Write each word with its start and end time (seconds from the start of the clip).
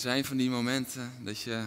Zijn 0.00 0.24
van 0.24 0.36
die 0.36 0.50
momenten 0.50 1.12
dat 1.20 1.40
je 1.40 1.64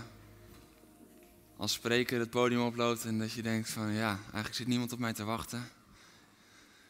als 1.58 1.74
spreker 1.74 2.20
het 2.20 2.30
podium 2.30 2.62
oploopt 2.62 3.06
en 3.06 3.20
dat 3.20 3.32
je 3.32 3.42
denkt 3.42 3.70
van 3.70 3.92
ja, 3.92 4.20
eigenlijk 4.24 4.56
zit 4.56 4.68
niemand 4.68 4.92
op 4.92 5.00
mij 5.00 5.14
te 5.14 5.24
wachten. 5.24 5.70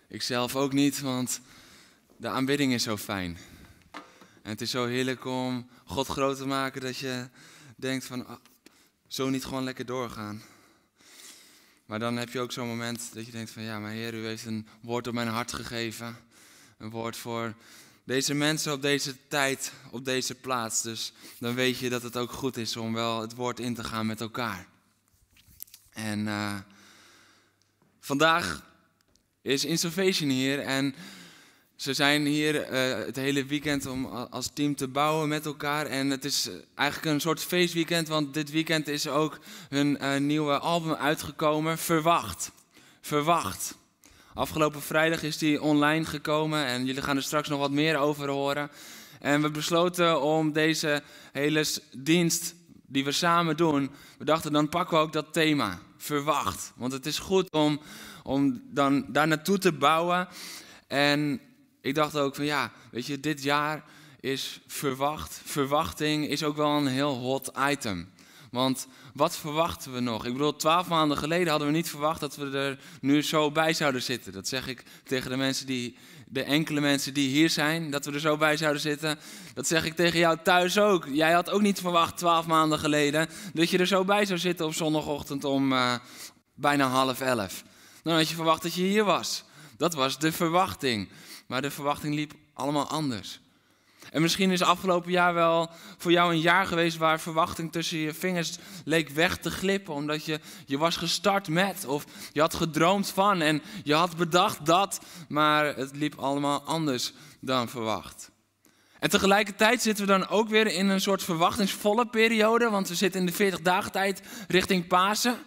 Ik 0.07 0.21
zelf 0.21 0.55
ook 0.55 0.73
niet, 0.73 0.99
want 0.99 1.39
de 2.17 2.27
aanbidding 2.27 2.73
is 2.73 2.83
zo 2.83 2.97
fijn. 2.97 3.37
En 4.41 4.49
het 4.49 4.61
is 4.61 4.71
zo 4.71 4.85
heerlijk 4.85 5.25
om 5.25 5.69
God 5.85 6.07
groot 6.07 6.37
te 6.37 6.45
maken 6.45 6.81
dat 6.81 6.97
je 6.97 7.29
denkt 7.75 8.05
van 8.05 8.27
ah, 8.27 8.39
zo 9.07 9.29
niet 9.29 9.45
gewoon 9.45 9.63
lekker 9.63 9.85
doorgaan. 9.85 10.41
Maar 11.85 11.99
dan 11.99 12.17
heb 12.17 12.29
je 12.29 12.39
ook 12.39 12.51
zo'n 12.51 12.67
moment 12.67 13.09
dat 13.13 13.25
je 13.25 13.31
denkt 13.31 13.51
van 13.51 13.63
ja, 13.63 13.79
maar 13.79 13.91
Heer, 13.91 14.13
u 14.13 14.25
heeft 14.25 14.45
een 14.45 14.67
woord 14.81 15.07
op 15.07 15.13
mijn 15.13 15.27
hart 15.27 15.53
gegeven. 15.53 16.17
Een 16.77 16.89
woord 16.89 17.17
voor 17.17 17.53
deze 18.05 18.33
mensen 18.33 18.73
op 18.73 18.81
deze 18.81 19.15
tijd, 19.27 19.73
op 19.91 20.05
deze 20.05 20.35
plaats. 20.35 20.81
Dus 20.81 21.13
dan 21.39 21.55
weet 21.55 21.77
je 21.77 21.89
dat 21.89 22.03
het 22.03 22.17
ook 22.17 22.31
goed 22.31 22.57
is 22.57 22.77
om 22.77 22.93
wel 22.93 23.21
het 23.21 23.35
woord 23.35 23.59
in 23.59 23.75
te 23.75 23.83
gaan 23.83 24.05
met 24.05 24.21
elkaar. 24.21 24.67
En 25.89 26.19
uh, 26.25 26.57
vandaag 27.99 28.65
is 29.41 29.65
Innovation 29.65 30.29
hier 30.29 30.59
en 30.59 30.95
ze 31.75 31.93
zijn 31.93 32.25
hier 32.25 32.71
uh, 32.71 33.05
het 33.05 33.15
hele 33.15 33.45
weekend 33.45 33.85
om 33.85 34.05
als 34.05 34.49
team 34.53 34.75
te 34.75 34.87
bouwen 34.87 35.29
met 35.29 35.45
elkaar. 35.45 35.85
En 35.85 36.09
het 36.09 36.25
is 36.25 36.49
eigenlijk 36.75 37.13
een 37.13 37.21
soort 37.21 37.43
feestweekend, 37.43 38.07
want 38.07 38.33
dit 38.33 38.51
weekend 38.51 38.87
is 38.87 39.07
ook 39.07 39.39
hun 39.69 39.97
uh, 40.01 40.17
nieuwe 40.17 40.59
album 40.59 40.93
uitgekomen, 40.93 41.77
Verwacht. 41.77 42.51
Verwacht. 43.01 43.75
Afgelopen 44.33 44.81
vrijdag 44.81 45.23
is 45.23 45.37
die 45.37 45.61
online 45.61 46.05
gekomen 46.05 46.65
en 46.65 46.85
jullie 46.85 47.01
gaan 47.01 47.15
er 47.15 47.23
straks 47.23 47.49
nog 47.49 47.59
wat 47.59 47.71
meer 47.71 47.97
over 47.97 48.29
horen. 48.29 48.71
En 49.19 49.41
we 49.41 49.51
besloten 49.51 50.21
om 50.21 50.51
deze 50.51 51.03
hele 51.31 51.65
dienst 51.97 52.55
die 52.87 53.03
we 53.03 53.11
samen 53.11 53.57
doen, 53.57 53.91
we 54.17 54.25
dachten 54.25 54.53
dan 54.53 54.69
pakken 54.69 54.97
we 54.97 55.03
ook 55.03 55.13
dat 55.13 55.33
thema, 55.33 55.79
verwacht. 55.97 56.73
Want 56.75 56.91
het 56.91 57.05
is 57.05 57.19
goed 57.19 57.51
om, 57.51 57.81
om 58.23 58.61
dan 58.65 59.05
daar 59.07 59.27
naartoe 59.27 59.57
te 59.57 59.71
bouwen. 59.71 60.27
En 60.87 61.41
ik 61.81 61.95
dacht 61.95 62.15
ook 62.17 62.35
van 62.35 62.45
ja, 62.45 62.71
weet 62.91 63.05
je, 63.05 63.19
dit 63.19 63.43
jaar 63.43 63.83
is 64.19 64.59
verwacht. 64.67 65.41
Verwachting 65.45 66.27
is 66.27 66.43
ook 66.43 66.55
wel 66.55 66.69
een 66.69 66.87
heel 66.87 67.15
hot 67.15 67.51
item. 67.69 68.09
Want 68.53 68.87
wat 69.13 69.37
verwachten 69.37 69.93
we 69.93 69.99
nog? 69.99 70.25
Ik 70.25 70.31
bedoel, 70.31 70.55
twaalf 70.55 70.87
maanden 70.87 71.17
geleden 71.17 71.47
hadden 71.47 71.67
we 71.67 71.73
niet 71.73 71.89
verwacht 71.89 72.19
dat 72.19 72.35
we 72.35 72.57
er 72.57 72.79
nu 73.01 73.21
zo 73.21 73.51
bij 73.51 73.73
zouden 73.73 74.01
zitten. 74.01 74.31
Dat 74.31 74.47
zeg 74.47 74.67
ik 74.67 74.83
tegen 75.03 75.29
de 75.29 75.37
mensen 75.37 75.65
die, 75.65 75.97
de 76.27 76.43
enkele 76.43 76.81
mensen 76.81 77.13
die 77.13 77.29
hier 77.29 77.49
zijn, 77.49 77.91
dat 77.91 78.05
we 78.05 78.11
er 78.11 78.19
zo 78.19 78.37
bij 78.37 78.57
zouden 78.57 78.81
zitten. 78.81 79.19
Dat 79.53 79.67
zeg 79.67 79.85
ik 79.85 79.95
tegen 79.95 80.19
jou 80.19 80.37
thuis 80.43 80.79
ook. 80.79 81.07
Jij 81.11 81.31
had 81.31 81.49
ook 81.49 81.61
niet 81.61 81.79
verwacht 81.79 82.17
twaalf 82.17 82.45
maanden 82.45 82.79
geleden 82.79 83.29
dat 83.53 83.69
je 83.69 83.77
er 83.77 83.87
zo 83.87 84.05
bij 84.05 84.25
zou 84.25 84.39
zitten 84.39 84.65
op 84.65 84.73
zondagochtend 84.73 85.43
om 85.43 85.71
uh, 85.71 85.95
bijna 86.55 86.87
half 86.87 87.21
elf. 87.21 87.63
Dan 88.03 88.15
had 88.15 88.29
je 88.29 88.35
verwacht 88.35 88.61
dat 88.61 88.73
je 88.73 88.81
hier 88.83 89.03
was. 89.03 89.43
Dat 89.77 89.93
was 89.93 90.19
de 90.19 90.31
verwachting. 90.31 91.09
Maar 91.47 91.61
de 91.61 91.71
verwachting 91.71 92.15
liep 92.15 92.33
allemaal 92.53 92.87
anders. 92.87 93.39
En 94.11 94.21
misschien 94.21 94.51
is 94.51 94.61
afgelopen 94.61 95.11
jaar 95.11 95.33
wel 95.33 95.69
voor 95.97 96.11
jou 96.11 96.33
een 96.33 96.39
jaar 96.39 96.65
geweest 96.65 96.97
waar 96.97 97.19
verwachting 97.19 97.71
tussen 97.71 97.97
je 97.97 98.13
vingers 98.13 98.57
leek 98.85 99.09
weg 99.09 99.37
te 99.37 99.51
glippen. 99.51 99.93
Omdat 99.93 100.25
je, 100.25 100.39
je 100.65 100.77
was 100.77 100.95
gestart 100.95 101.47
met 101.47 101.85
of 101.85 102.05
je 102.31 102.41
had 102.41 102.53
gedroomd 102.53 103.09
van 103.09 103.41
en 103.41 103.61
je 103.83 103.93
had 103.93 104.17
bedacht 104.17 104.65
dat, 104.65 104.99
maar 105.27 105.75
het 105.75 105.95
liep 105.95 106.15
allemaal 106.15 106.61
anders 106.61 107.13
dan 107.39 107.69
verwacht. 107.69 108.31
En 108.99 109.09
tegelijkertijd 109.09 109.81
zitten 109.81 110.05
we 110.05 110.11
dan 110.11 110.27
ook 110.27 110.49
weer 110.49 110.67
in 110.67 110.89
een 110.89 111.01
soort 111.01 111.23
verwachtingsvolle 111.23 112.07
periode, 112.07 112.69
want 112.69 112.87
we 112.87 112.95
zitten 112.95 113.19
in 113.19 113.25
de 113.25 113.31
40 113.31 113.61
dagen 113.61 113.91
tijd 113.91 114.21
richting 114.47 114.87
Pasen. 114.87 115.37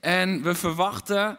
En 0.00 0.42
we 0.42 0.54
verwachten 0.54 1.38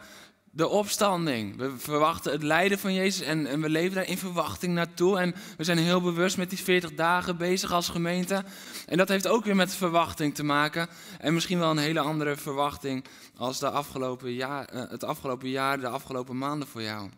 de 0.56 0.68
opstanding. 0.68 1.58
We 1.58 1.74
verwachten 1.78 2.32
het 2.32 2.44
lijden 2.44 2.80
van 2.80 2.94
Jezus 2.94 3.28
en, 3.28 3.46
en, 3.46 3.62
we 3.62 3.70
leven 3.70 3.96
daar 3.96 4.08
in 4.08 4.18
verwachting 4.18 4.74
naartoe. 4.74 5.20
En 5.20 5.36
we 5.58 5.64
zijn 5.64 5.78
heel 5.78 6.02
bewust 6.02 6.38
met 6.38 6.50
die 6.50 6.60
40 6.60 6.94
dagen 6.94 7.38
bezig 7.38 7.72
als 7.72 7.90
gemeente. 7.90 8.44
En 8.86 8.98
dat 8.98 9.08
heeft 9.08 9.28
ook 9.28 9.46
weer 9.46 9.56
met 9.56 9.76
verwachting 9.76 10.36
te 10.36 10.44
maken. 10.44 10.88
En 11.20 11.34
misschien 11.34 11.60
wel 11.60 11.72
een 11.72 11.78
hele 11.78 12.00
andere 12.00 12.36
verwachting 12.36 13.06
als 13.38 13.60
de 13.60 13.70
afgelopen 13.70 14.34
jaar, 14.34 14.68
het 14.72 15.04
afgelopen 15.04 15.50
jaar, 15.50 15.80
de 15.80 15.88
afgelopen 15.88 16.38
maanden 16.38 16.68
voor 16.68 16.82
jou. 16.82 17.10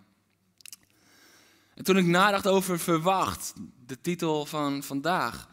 En 1.75 1.83
toen 1.83 1.97
ik 1.97 2.05
nadacht 2.05 2.47
over 2.47 2.79
verwacht, 2.79 3.53
de 3.85 4.01
titel 4.01 4.45
van 4.45 4.83
vandaag. 4.83 5.47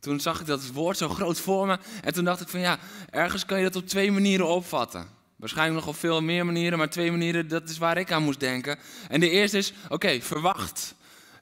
Toen 0.00 0.20
zag 0.20 0.40
ik 0.40 0.46
dat 0.46 0.66
woord 0.66 0.96
zo 0.96 1.08
groot 1.08 1.40
voor 1.40 1.66
me. 1.66 1.78
En 2.02 2.12
toen 2.12 2.24
dacht 2.24 2.40
ik 2.40 2.48
van 2.48 2.60
ja, 2.60 2.78
ergens 3.10 3.44
kan 3.44 3.58
je 3.58 3.64
dat 3.64 3.82
op 3.82 3.88
twee 3.88 4.12
manieren 4.12 4.46
opvatten. 4.46 5.17
Waarschijnlijk 5.38 5.78
nog 5.78 5.94
op 5.94 6.00
veel 6.00 6.22
meer 6.22 6.46
manieren, 6.46 6.78
maar 6.78 6.90
twee 6.90 7.10
manieren, 7.10 7.48
dat 7.48 7.68
is 7.68 7.78
waar 7.78 7.98
ik 7.98 8.12
aan 8.12 8.22
moest 8.22 8.40
denken. 8.40 8.78
En 9.08 9.20
de 9.20 9.30
eerste 9.30 9.58
is, 9.58 9.72
oké, 9.88 10.20
verwacht. 10.20 10.94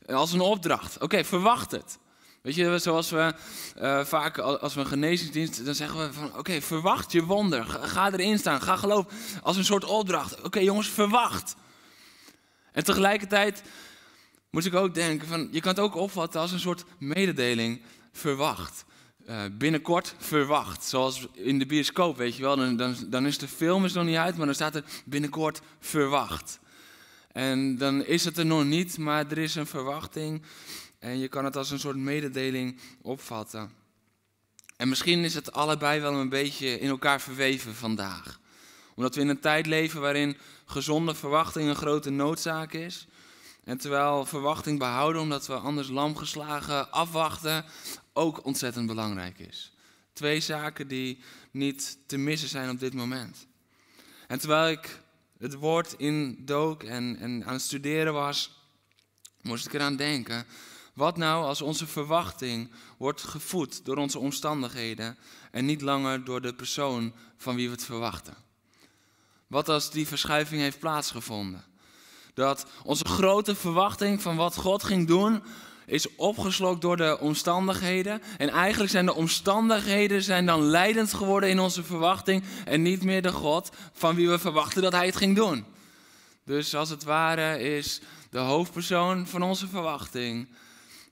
Als 0.07 0.33
een 0.33 0.41
opdracht. 0.41 1.03
Oké, 1.03 1.25
verwacht 1.25 1.71
het. 1.71 1.99
Weet 2.43 2.55
je, 2.55 2.79
zoals 2.79 3.11
we 3.11 3.35
uh, 3.79 4.05
vaak 4.05 4.39
als 4.39 4.75
we 4.75 4.81
een 4.81 4.87
genezingsdienst, 4.87 5.65
dan 5.65 5.75
zeggen 5.75 5.99
we 5.99 6.13
van, 6.13 6.37
oké, 6.37 6.61
verwacht 6.61 7.13
je 7.13 7.25
wonder. 7.25 7.65
Ga, 7.65 8.13
erin 8.13 8.39
staan, 8.39 8.63
ga 8.63 8.77
geloven. 8.77 9.11
Als 9.43 9.57
een 9.57 9.65
soort 9.65 9.85
opdracht. 9.85 10.43
Oké 10.43 10.59
jongens, 10.59 10.89
verwacht. 10.89 11.57
En 12.73 12.85
tegelijkertijd 12.85 13.63
moest 14.51 14.67
ik 14.67 14.75
ook 14.75 14.95
denken 14.95 15.29
van, 15.29 15.49
je 15.51 15.61
kan 15.61 15.71
het 15.71 15.81
ook 15.81 15.95
opvatten 15.95 16.41
als 16.41 16.53
een 16.53 16.61
soort 16.61 16.85
mededeling. 16.99 17.83
Verwacht. 18.13 18.85
Uh, 19.29 19.43
binnenkort 19.53 20.15
verwacht. 20.19 20.85
Zoals 20.85 21.27
in 21.33 21.59
de 21.59 21.67
bioscoop, 21.67 22.17
weet 22.17 22.37
je 22.37 22.43
wel. 22.43 22.57
Dan, 22.57 22.77
dan, 22.77 22.97
dan 23.07 23.27
is 23.27 23.39
de 23.39 23.49
film 23.49 23.85
is 23.85 23.93
nog 23.93 24.05
niet 24.05 24.17
uit, 24.17 24.37
maar 24.37 24.47
dan 24.47 24.55
staat 24.55 24.75
er 24.75 24.85
binnenkort 25.05 25.61
verwacht. 25.81 26.59
En 27.33 27.79
dan 27.79 28.05
is 28.05 28.25
het 28.25 28.39
er 28.39 28.47
nog 28.47 28.65
niet, 28.65 28.99
maar 28.99 29.31
er 29.31 29.39
is 29.39 29.55
een 29.55 29.67
verwachting. 29.67 30.43
En 30.99 31.19
je 31.19 31.29
kan 31.29 31.45
het 31.45 31.57
als 31.57 31.71
een 31.71 31.79
soort 31.79 31.97
mededeling 31.97 32.81
opvatten. 33.03 33.71
En 34.77 34.89
misschien 34.89 35.25
is 35.25 35.35
het 35.35 35.53
allebei 35.53 36.01
wel 36.01 36.15
een 36.15 36.29
beetje 36.29 36.79
in 36.79 36.89
elkaar 36.89 37.21
verweven 37.21 37.75
vandaag. 37.75 38.41
Omdat 38.95 39.15
we 39.15 39.21
in 39.21 39.29
een 39.29 39.41
tijd 39.41 39.67
leven 39.67 40.01
waarin 40.01 40.37
gezonde 40.65 41.15
verwachting 41.15 41.69
een 41.69 41.77
grote 41.77 42.11
noodzaak 42.11 42.73
is. 42.73 43.07
En 43.65 43.79
terwijl 43.79 44.25
verwachting 44.25 44.79
behouden, 44.79 45.23
omdat 45.23 45.47
we 45.47 45.55
anders 45.55 45.89
lam 45.89 46.17
geslagen 46.17 46.91
afwachten, 46.91 47.65
ook 48.17 48.45
ontzettend 48.45 48.87
belangrijk 48.87 49.39
is. 49.39 49.73
Twee 50.13 50.41
zaken 50.41 50.89
die 50.89 51.19
niet 51.51 51.99
te 52.07 52.17
missen 52.17 52.49
zijn 52.49 52.71
op 52.71 52.81
dit 52.81 52.95
moment. 52.95 53.47
En 54.27 54.39
terwijl 54.39 54.71
ik 54.71 55.03
het 55.39 55.55
woord 55.55 55.93
indook 55.93 56.83
en, 56.83 57.17
en 57.19 57.45
aan 57.45 57.53
het 57.53 57.63
studeren 57.63 58.13
was, 58.13 58.51
moest 59.43 59.67
ik 59.67 59.73
eraan 59.73 59.97
denken. 59.97 60.47
Wat 60.93 61.17
nou 61.17 61.45
als 61.45 61.63
onze 61.63 61.87
verwachting 61.87 62.71
wordt 62.97 63.23
gevoed 63.23 63.85
door 63.85 63.97
onze 63.97 64.19
omstandigheden 64.19 65.17
en 65.51 65.65
niet 65.65 65.81
langer 65.81 66.25
door 66.25 66.41
de 66.41 66.55
persoon 66.55 67.13
van 67.37 67.57
wie 67.57 67.67
we 67.67 67.75
het 67.75 67.85
verwachten? 67.85 68.37
Wat 69.47 69.69
als 69.69 69.91
die 69.91 70.07
verschuiving 70.07 70.61
heeft 70.61 70.79
plaatsgevonden? 70.79 71.65
Dat 72.35 72.67
onze 72.83 73.05
grote 73.05 73.55
verwachting 73.55 74.23
van 74.23 74.37
wat 74.37 74.57
God 74.57 74.85
ging 74.85 75.07
doen, 75.07 75.43
is 75.87 76.15
opgeslokt 76.17 76.81
door 76.81 76.97
de 76.97 77.19
omstandigheden. 77.21 78.23
En 78.37 78.49
eigenlijk 78.49 78.91
zijn 78.91 79.07
de 79.07 79.15
omstandigheden 79.15 80.23
zijn 80.23 80.47
dan 80.47 80.63
leidend 80.63 81.15
geworden 81.15 81.51
in 81.51 81.59
onze 81.59 81.85
verwachting. 81.85 82.45
En 82.65 82.83
niet 82.83 83.03
meer 83.03 83.23
de 83.23 83.33
God 83.33 83.71
van 83.93 84.15
wie 84.15 84.29
we 84.29 84.39
verwachten 84.39 84.83
dat 84.83 84.93
hij 84.93 85.07
het 85.07 85.17
ging 85.17 85.37
doen. 85.37 85.65
Dus 86.45 86.75
als 86.75 86.91
het 86.91 87.05
ware 87.05 87.59
is 87.59 88.01
de 88.31 88.39
hoofdpersoon 88.39 89.27
van 89.27 89.43
onze 89.43 89.69
verwachting 89.69 90.49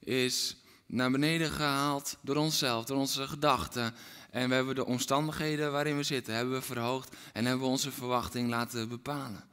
is 0.01 0.57
naar 0.87 1.11
beneden 1.11 1.51
gehaald 1.51 2.17
door 2.21 2.37
onszelf, 2.37 2.85
door 2.85 2.97
onze 2.97 3.27
gedachten. 3.27 3.95
En 4.31 4.49
we 4.49 4.55
hebben 4.55 4.75
de 4.75 4.87
omstandigheden 4.87 5.73
waarin 5.73 5.97
we 5.97 6.03
zitten, 6.03 6.35
hebben 6.35 6.55
we 6.55 6.63
verhoogd 6.63 7.17
en 7.33 7.45
hebben 7.45 7.65
we 7.65 7.71
onze 7.71 7.93
verwachting 7.93 8.49
laten 8.49 8.89
bepalen. 8.89 9.45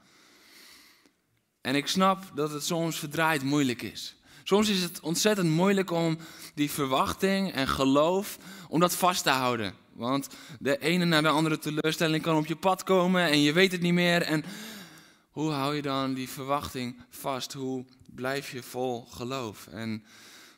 En 1.61 1.75
ik 1.75 1.87
snap 1.87 2.31
dat 2.35 2.51
het 2.51 2.63
soms 2.63 2.99
verdraaid 2.99 3.43
moeilijk 3.43 3.81
is. 3.81 4.15
Soms 4.51 4.69
is 4.69 4.81
het 4.81 4.99
ontzettend 4.99 5.49
moeilijk 5.49 5.91
om 5.91 6.17
die 6.55 6.71
verwachting 6.71 7.51
en 7.51 7.67
geloof, 7.67 8.37
om 8.67 8.79
dat 8.79 8.95
vast 8.95 9.23
te 9.23 9.29
houden. 9.29 9.73
Want 9.93 10.27
de 10.59 10.77
ene 10.77 11.05
na 11.05 11.21
de 11.21 11.27
andere 11.27 11.59
teleurstelling 11.59 12.23
kan 12.23 12.37
op 12.37 12.45
je 12.45 12.55
pad 12.55 12.83
komen 12.83 13.23
en 13.23 13.41
je 13.41 13.53
weet 13.53 13.71
het 13.71 13.81
niet 13.81 13.93
meer. 13.93 14.21
En 14.21 14.43
hoe 15.29 15.51
hou 15.51 15.75
je 15.75 15.81
dan 15.81 16.13
die 16.13 16.29
verwachting 16.29 17.01
vast? 17.09 17.53
Hoe 17.53 17.85
blijf 18.15 18.51
je 18.51 18.63
vol 18.63 19.05
geloof? 19.09 19.67
En 19.67 20.03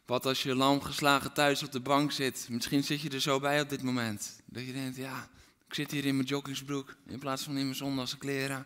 wat 0.05 0.25
als 0.25 0.43
je 0.43 0.55
lam 0.55 0.81
geslagen 0.81 1.33
thuis 1.33 1.63
op 1.63 1.71
de 1.71 1.79
bank 1.79 2.11
zit? 2.11 2.47
Misschien 2.49 2.83
zit 2.83 3.01
je 3.01 3.09
er 3.09 3.21
zo 3.21 3.39
bij 3.39 3.61
op 3.61 3.69
dit 3.69 3.83
moment. 3.83 4.41
Dat 4.45 4.65
je 4.65 4.73
denkt, 4.73 4.97
ja, 4.97 5.29
ik 5.67 5.73
zit 5.73 5.91
hier 5.91 6.05
in 6.05 6.15
mijn 6.15 6.27
joggingsbroek 6.27 6.95
in 7.07 7.19
plaats 7.19 7.43
van 7.43 7.57
in 7.57 7.63
mijn 7.63 7.75
zondagse 7.75 8.17
kleren. 8.17 8.65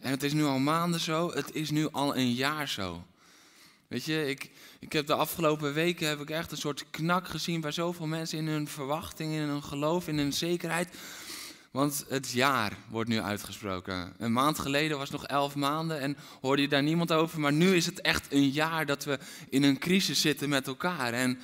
En 0.00 0.10
het 0.10 0.22
is 0.22 0.32
nu 0.32 0.44
al 0.44 0.58
maanden 0.58 1.00
zo, 1.00 1.30
het 1.30 1.54
is 1.54 1.70
nu 1.70 1.88
al 1.90 2.16
een 2.16 2.32
jaar 2.32 2.68
zo. 2.68 3.04
Weet 3.94 4.04
je, 4.04 4.28
ik, 4.28 4.50
ik 4.78 4.92
heb 4.92 5.06
de 5.06 5.14
afgelopen 5.14 5.72
weken 5.72 6.08
heb 6.08 6.20
ik 6.20 6.30
echt 6.30 6.50
een 6.50 6.56
soort 6.56 6.84
knak 6.90 7.28
gezien 7.28 7.60
bij 7.60 7.72
zoveel 7.72 8.06
mensen 8.06 8.38
in 8.38 8.46
hun 8.46 8.68
verwachting, 8.68 9.32
in 9.32 9.40
hun 9.40 9.62
geloof, 9.62 10.08
in 10.08 10.18
hun 10.18 10.32
zekerheid. 10.32 10.96
Want 11.70 12.04
het 12.08 12.30
jaar 12.30 12.76
wordt 12.88 13.08
nu 13.08 13.20
uitgesproken. 13.20 14.14
Een 14.18 14.32
maand 14.32 14.58
geleden 14.58 14.98
was 14.98 15.10
nog 15.10 15.26
elf 15.26 15.54
maanden 15.54 16.00
en 16.00 16.16
hoorde 16.40 16.62
je 16.62 16.68
daar 16.68 16.82
niemand 16.82 17.12
over. 17.12 17.40
Maar 17.40 17.52
nu 17.52 17.76
is 17.76 17.86
het 17.86 18.00
echt 18.00 18.32
een 18.32 18.48
jaar 18.48 18.86
dat 18.86 19.04
we 19.04 19.18
in 19.48 19.62
een 19.62 19.78
crisis 19.78 20.20
zitten 20.20 20.48
met 20.48 20.66
elkaar. 20.66 21.12
En 21.12 21.38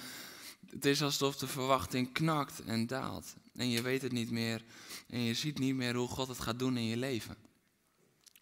het 0.70 0.84
is 0.84 1.02
alsof 1.02 1.36
de 1.36 1.46
verwachting 1.46 2.12
knakt 2.12 2.62
en 2.64 2.86
daalt. 2.86 3.34
En 3.56 3.70
je 3.70 3.82
weet 3.82 4.02
het 4.02 4.12
niet 4.12 4.30
meer. 4.30 4.62
En 5.08 5.20
je 5.20 5.34
ziet 5.34 5.58
niet 5.58 5.74
meer 5.74 5.94
hoe 5.94 6.08
God 6.08 6.28
het 6.28 6.40
gaat 6.40 6.58
doen 6.58 6.76
in 6.76 6.86
je 6.86 6.96
leven. 6.96 7.36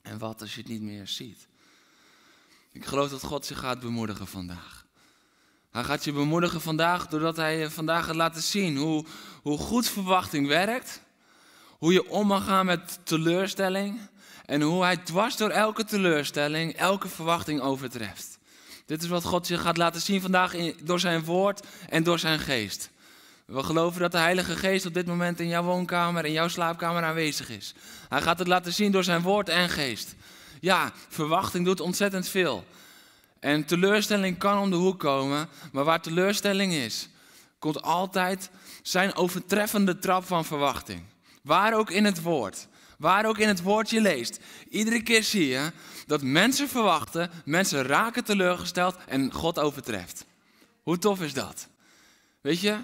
En 0.03 0.19
wat 0.19 0.41
als 0.41 0.55
je 0.55 0.61
het 0.61 0.71
niet 0.71 0.83
meer 0.83 1.07
ziet? 1.09 1.48
Ik 2.79 2.87
geloof 2.87 3.11
dat 3.11 3.25
God 3.25 3.49
je 3.49 3.55
gaat 3.55 3.81
bemoedigen 3.81 4.27
vandaag. 4.27 4.87
Hij 5.71 5.85
gaat 5.85 6.05
je 6.05 6.13
bemoedigen 6.13 6.61
vandaag 6.61 7.07
doordat 7.07 7.37
hij 7.37 7.59
je 7.59 7.71
vandaag 7.71 8.05
gaat 8.05 8.15
laten 8.15 8.43
zien 8.43 8.77
hoe, 8.77 9.05
hoe 9.43 9.59
goed 9.59 9.89
verwachting 9.89 10.47
werkt. 10.47 11.01
Hoe 11.69 11.93
je 11.93 12.11
om 12.11 12.27
mag 12.27 12.45
gaan 12.45 12.67
met 12.67 12.99
teleurstelling. 13.03 14.01
En 14.45 14.61
hoe 14.61 14.83
hij 14.83 14.97
dwars 14.97 15.37
door 15.37 15.51
elke 15.51 15.85
teleurstelling 15.85 16.73
elke 16.73 17.09
verwachting 17.09 17.61
overtreft. 17.61 18.39
Dit 18.87 19.03
is 19.03 19.09
wat 19.09 19.25
God 19.25 19.49
je 19.49 19.59
gaat 19.59 19.77
laten 19.77 20.01
zien 20.01 20.21
vandaag 20.21 20.55
door 20.83 21.01
zijn 21.01 21.25
woord 21.25 21.67
en 21.89 22.03
door 22.03 22.19
zijn 22.19 22.39
geest. 22.39 22.91
We 23.47 23.63
geloven 23.63 24.01
dat 24.01 24.13
de 24.13 24.19
Heilige 24.19 24.57
Geest 24.57 24.87
op 24.87 24.95
dit 24.95 25.07
moment 25.07 25.41
in 25.41 25.49
jouw 25.49 25.63
woonkamer, 25.63 26.25
in 26.25 26.33
jouw 26.33 26.49
slaapkamer 26.49 27.03
aanwezig 27.03 27.49
is. 27.49 27.75
Hij 28.09 28.23
gaat 28.23 28.39
het 28.39 28.49
laten 28.49 28.73
zien 28.73 28.93
door 28.93 29.05
zijn 29.05 29.23
woord 29.23 29.49
en 29.49 29.69
geest. 29.69 30.15
Ja, 30.61 30.93
verwachting 31.09 31.65
doet 31.65 31.81
ontzettend 31.81 32.29
veel. 32.29 32.65
En 33.41 33.65
teleurstelling 33.65 34.39
kan 34.39 34.59
om 34.59 34.71
de 34.71 34.77
hoek 34.77 34.99
komen, 34.99 35.49
maar 35.73 35.85
waar 35.85 36.03
teleurstelling 36.03 36.73
is, 36.73 37.09
komt 37.59 37.83
altijd 37.83 38.51
zijn 38.83 39.15
overtreffende 39.15 39.99
trap 39.99 40.25
van 40.25 40.45
verwachting. 40.45 41.03
Waar 41.43 41.75
ook 41.75 41.91
in 41.91 42.05
het 42.05 42.23
woord, 42.23 42.69
waar 42.99 43.27
ook 43.27 43.39
in 43.39 43.49
het 43.49 43.63
woord 43.63 43.91
je 43.91 44.01
leest. 44.01 44.41
Iedere 44.69 45.03
keer 45.03 45.23
zie 45.23 45.47
je 45.47 45.73
dat 46.07 46.23
mensen 46.23 46.69
verwachten, 46.69 47.31
mensen 47.45 47.83
raken 47.83 48.25
teleurgesteld 48.25 48.97
en 49.07 49.33
God 49.33 49.59
overtreft. 49.59 50.27
Hoe 50.83 50.99
tof 50.99 51.21
is 51.21 51.33
dat? 51.33 51.69
Weet 52.41 52.61
je, 52.61 52.77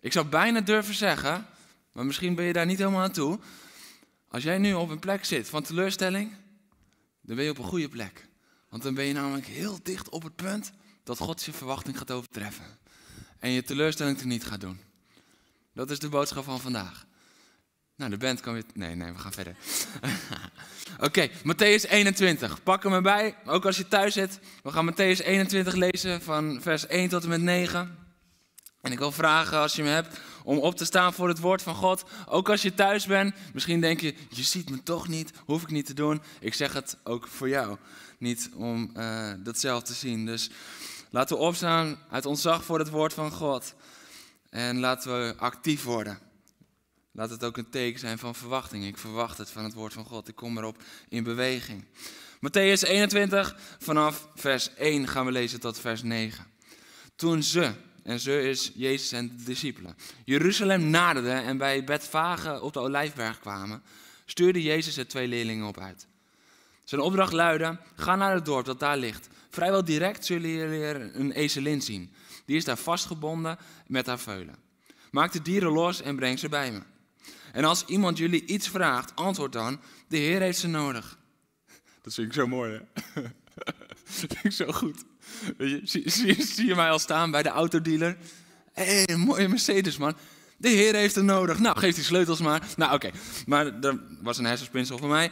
ik 0.00 0.12
zou 0.12 0.26
bijna 0.26 0.60
durven 0.60 0.94
zeggen, 0.94 1.46
maar 1.92 2.06
misschien 2.06 2.34
ben 2.34 2.44
je 2.44 2.52
daar 2.52 2.66
niet 2.66 2.78
helemaal 2.78 3.02
aan 3.02 3.12
toe. 3.12 3.38
Als 4.28 4.42
jij 4.42 4.58
nu 4.58 4.74
op 4.74 4.90
een 4.90 4.98
plek 4.98 5.24
zit 5.24 5.48
van 5.48 5.62
teleurstelling, 5.62 6.32
dan 7.28 7.36
ben 7.36 7.44
je 7.44 7.50
op 7.50 7.58
een 7.58 7.64
goede 7.64 7.88
plek. 7.88 8.28
Want 8.68 8.82
dan 8.82 8.94
ben 8.94 9.04
je 9.04 9.12
namelijk 9.12 9.46
heel 9.46 9.78
dicht 9.82 10.08
op 10.08 10.22
het 10.22 10.36
punt 10.36 10.72
dat 11.02 11.18
God 11.18 11.44
je 11.44 11.52
verwachting 11.52 11.98
gaat 11.98 12.10
overtreffen. 12.10 12.64
En 13.38 13.50
je 13.50 13.62
teleurstelling 13.62 14.22
niet 14.22 14.44
gaat 14.44 14.60
doen. 14.60 14.80
Dat 15.72 15.90
is 15.90 15.98
de 15.98 16.08
boodschap 16.08 16.44
van 16.44 16.60
vandaag. 16.60 17.06
Nou, 17.96 18.10
de 18.10 18.16
band 18.16 18.40
kan 18.40 18.52
weer. 18.52 18.64
Nee, 18.74 18.94
nee, 18.94 19.12
we 19.12 19.18
gaan 19.18 19.32
verder. 19.32 19.56
Oké, 20.94 21.04
okay, 21.04 21.30
Matthäus 21.30 21.90
21. 21.90 22.62
Pak 22.62 22.82
hem 22.82 22.92
erbij, 22.92 23.36
ook 23.44 23.66
als 23.66 23.76
je 23.76 23.88
thuis 23.88 24.14
zit. 24.14 24.40
We 24.62 24.70
gaan 24.70 24.92
Matthäus 24.92 25.24
21 25.24 25.74
lezen 25.74 26.22
van 26.22 26.62
vers 26.62 26.86
1 26.86 27.08
tot 27.08 27.22
en 27.22 27.28
met 27.28 27.40
9. 27.40 28.07
En 28.80 28.92
ik 28.92 28.98
wil 28.98 29.12
vragen, 29.12 29.58
als 29.58 29.76
je 29.76 29.82
me 29.82 29.88
hebt, 29.88 30.20
om 30.44 30.58
op 30.58 30.76
te 30.76 30.84
staan 30.84 31.12
voor 31.12 31.28
het 31.28 31.38
woord 31.38 31.62
van 31.62 31.74
God. 31.74 32.04
Ook 32.26 32.48
als 32.48 32.62
je 32.62 32.74
thuis 32.74 33.06
bent. 33.06 33.34
Misschien 33.52 33.80
denk 33.80 34.00
je, 34.00 34.14
je 34.30 34.42
ziet 34.42 34.70
me 34.70 34.82
toch 34.82 35.08
niet, 35.08 35.32
hoef 35.44 35.62
ik 35.62 35.70
niet 35.70 35.86
te 35.86 35.94
doen. 35.94 36.22
Ik 36.40 36.54
zeg 36.54 36.72
het 36.72 36.96
ook 37.04 37.26
voor 37.26 37.48
jou, 37.48 37.76
niet 38.18 38.50
om 38.54 38.90
uh, 38.96 39.32
dat 39.38 39.58
zelf 39.58 39.82
te 39.82 39.94
zien. 39.94 40.26
Dus 40.26 40.50
laten 41.10 41.36
we 41.36 41.42
opstaan 41.42 41.98
uit 42.10 42.26
ontzag 42.26 42.64
voor 42.64 42.78
het 42.78 42.90
woord 42.90 43.12
van 43.14 43.30
God. 43.30 43.74
En 44.50 44.78
laten 44.78 45.10
we 45.10 45.34
actief 45.36 45.82
worden. 45.82 46.18
Laat 47.12 47.30
het 47.30 47.44
ook 47.44 47.56
een 47.56 47.70
teken 47.70 48.00
zijn 48.00 48.18
van 48.18 48.34
verwachting. 48.34 48.84
Ik 48.84 48.98
verwacht 48.98 49.38
het 49.38 49.50
van 49.50 49.64
het 49.64 49.74
woord 49.74 49.92
van 49.92 50.04
God. 50.04 50.28
Ik 50.28 50.36
kom 50.36 50.58
erop 50.58 50.82
in 51.08 51.22
beweging. 51.22 51.84
Matthäus 52.36 52.82
21, 52.82 53.56
vanaf 53.78 54.28
vers 54.34 54.74
1 54.74 55.08
gaan 55.08 55.26
we 55.26 55.32
lezen 55.32 55.60
tot 55.60 55.78
vers 55.78 56.02
9. 56.02 56.46
Toen 57.16 57.42
ze, 57.42 57.72
en 58.08 58.20
ze 58.20 58.42
is 58.42 58.72
Jezus 58.74 59.12
en 59.12 59.36
de 59.36 59.42
discipelen, 59.44 59.96
Jeruzalem 60.24 60.90
naderden 60.90 61.42
en 61.42 61.58
bij 61.58 61.84
Betfage 61.84 62.60
op 62.60 62.72
de 62.72 62.78
Olijfberg 62.80 63.38
kwamen, 63.40 63.82
stuurde 64.24 64.62
Jezus 64.62 64.96
er 64.96 65.08
twee 65.08 65.28
leerlingen 65.28 65.66
op 65.66 65.78
uit. 65.78 66.06
Zijn 66.84 67.00
opdracht 67.00 67.32
luidde, 67.32 67.78
ga 67.96 68.16
naar 68.16 68.34
het 68.34 68.44
dorp 68.44 68.64
dat 68.66 68.80
daar 68.80 68.96
ligt. 68.96 69.28
Vrijwel 69.50 69.84
direct 69.84 70.24
zullen 70.24 70.50
jullie 70.50 70.84
een 71.14 71.32
ezelin 71.32 71.82
zien. 71.82 72.12
Die 72.44 72.56
is 72.56 72.64
daar 72.64 72.76
vastgebonden 72.76 73.58
met 73.86 74.06
haar 74.06 74.18
veulen. 74.18 74.56
Maak 75.10 75.32
de 75.32 75.42
dieren 75.42 75.72
los 75.72 76.02
en 76.02 76.16
breng 76.16 76.38
ze 76.38 76.48
bij 76.48 76.72
me. 76.72 76.80
En 77.52 77.64
als 77.64 77.84
iemand 77.84 78.18
jullie 78.18 78.46
iets 78.46 78.68
vraagt, 78.68 79.16
antwoord 79.16 79.52
dan, 79.52 79.80
de 80.06 80.16
Heer 80.16 80.40
heeft 80.40 80.58
ze 80.58 80.68
nodig. 80.68 81.18
Dat 82.02 82.14
vind 82.14 82.26
ik 82.26 82.32
zo 82.32 82.46
mooi, 82.46 82.72
hè? 82.72 83.22
Dat 83.22 84.04
vind 84.04 84.44
ik 84.44 84.52
zo 84.52 84.72
goed. 84.72 85.04
Zie, 85.58 86.10
zie, 86.10 86.42
zie, 86.42 86.66
je 86.66 86.74
mij 86.74 86.90
al 86.90 86.98
staan 86.98 87.30
bij 87.30 87.42
de 87.42 87.48
autodealer? 87.48 88.16
Hé, 88.72 89.02
hey, 89.04 89.16
mooie 89.16 89.48
Mercedes, 89.48 89.96
man. 89.96 90.16
De 90.56 90.68
Heer 90.68 90.94
heeft 90.94 91.14
hem 91.14 91.24
nodig. 91.24 91.58
Nou, 91.58 91.78
geef 91.78 91.94
die 91.94 92.04
sleutels 92.04 92.40
maar. 92.40 92.66
Nou, 92.76 92.94
oké. 92.94 93.10
Maar 93.46 93.66
er 93.80 94.00
was 94.22 94.38
een 94.38 94.44
hersenspinsel 94.44 94.98
voor 94.98 95.08
mij. 95.08 95.30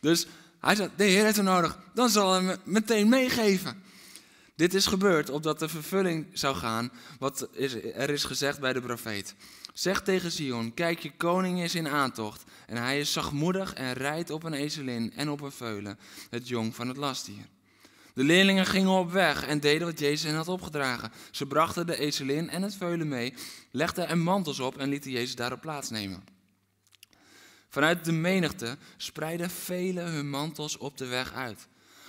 Dus 0.00 0.26
hij 0.60 0.74
zei, 0.74 0.88
de 0.96 1.04
Heer 1.04 1.24
heeft 1.24 1.36
hem 1.36 1.44
nodig. 1.44 1.78
Dan 1.94 2.08
zal 2.08 2.32
hij 2.32 2.42
hem 2.42 2.58
meteen 2.64 3.08
meegeven. 3.08 3.82
Dit 4.56 4.74
is 4.74 4.86
gebeurd 4.86 5.30
opdat 5.30 5.58
de 5.58 5.68
vervulling 5.68 6.26
zou 6.32 6.56
gaan 6.56 6.90
wat 7.18 7.48
er 7.94 8.10
is 8.10 8.24
gezegd 8.24 8.60
bij 8.60 8.72
de 8.72 8.80
profeet. 8.80 9.34
Zeg 9.72 10.02
tegen 10.02 10.32
Sion, 10.32 10.74
kijk 10.74 10.98
je 10.98 11.16
koning 11.16 11.62
is 11.62 11.74
in 11.74 11.88
aantocht 11.88 12.44
en 12.66 12.76
hij 12.76 13.00
is 13.00 13.12
zachtmoedig 13.12 13.72
en 13.72 13.92
rijdt 13.92 14.30
op 14.30 14.42
een 14.42 14.52
ezelin 14.52 15.12
en 15.16 15.30
op 15.30 15.40
een 15.40 15.52
veulen, 15.52 15.98
het 16.30 16.48
jong 16.48 16.74
van 16.74 16.88
het 16.88 16.96
lastdier. 16.96 17.46
De 18.14 18.24
leerlingen 18.24 18.66
gingen 18.66 18.90
op 18.90 19.12
weg 19.12 19.46
en 19.46 19.60
deden 19.60 19.86
wat 19.86 19.98
Jezus 19.98 20.22
hen 20.22 20.34
had 20.34 20.48
opgedragen. 20.48 21.12
Ze 21.30 21.46
brachten 21.46 21.86
de 21.86 21.98
ezelin 21.98 22.50
en 22.50 22.62
het 22.62 22.74
veulen 22.74 23.08
mee, 23.08 23.34
legden 23.70 24.08
er 24.08 24.18
mantels 24.18 24.60
op 24.60 24.78
en 24.78 24.88
lieten 24.88 25.10
Jezus 25.10 25.34
daarop 25.34 25.60
plaatsnemen. 25.60 26.24
Vanuit 27.68 28.04
de 28.04 28.12
menigte 28.12 28.76
spreidden 28.96 29.50
velen 29.50 30.10
hun 30.10 30.30
mantels 30.30 30.76
op 30.76 30.96
de 30.96 31.06
weg 31.06 31.32
uit. 31.32 31.68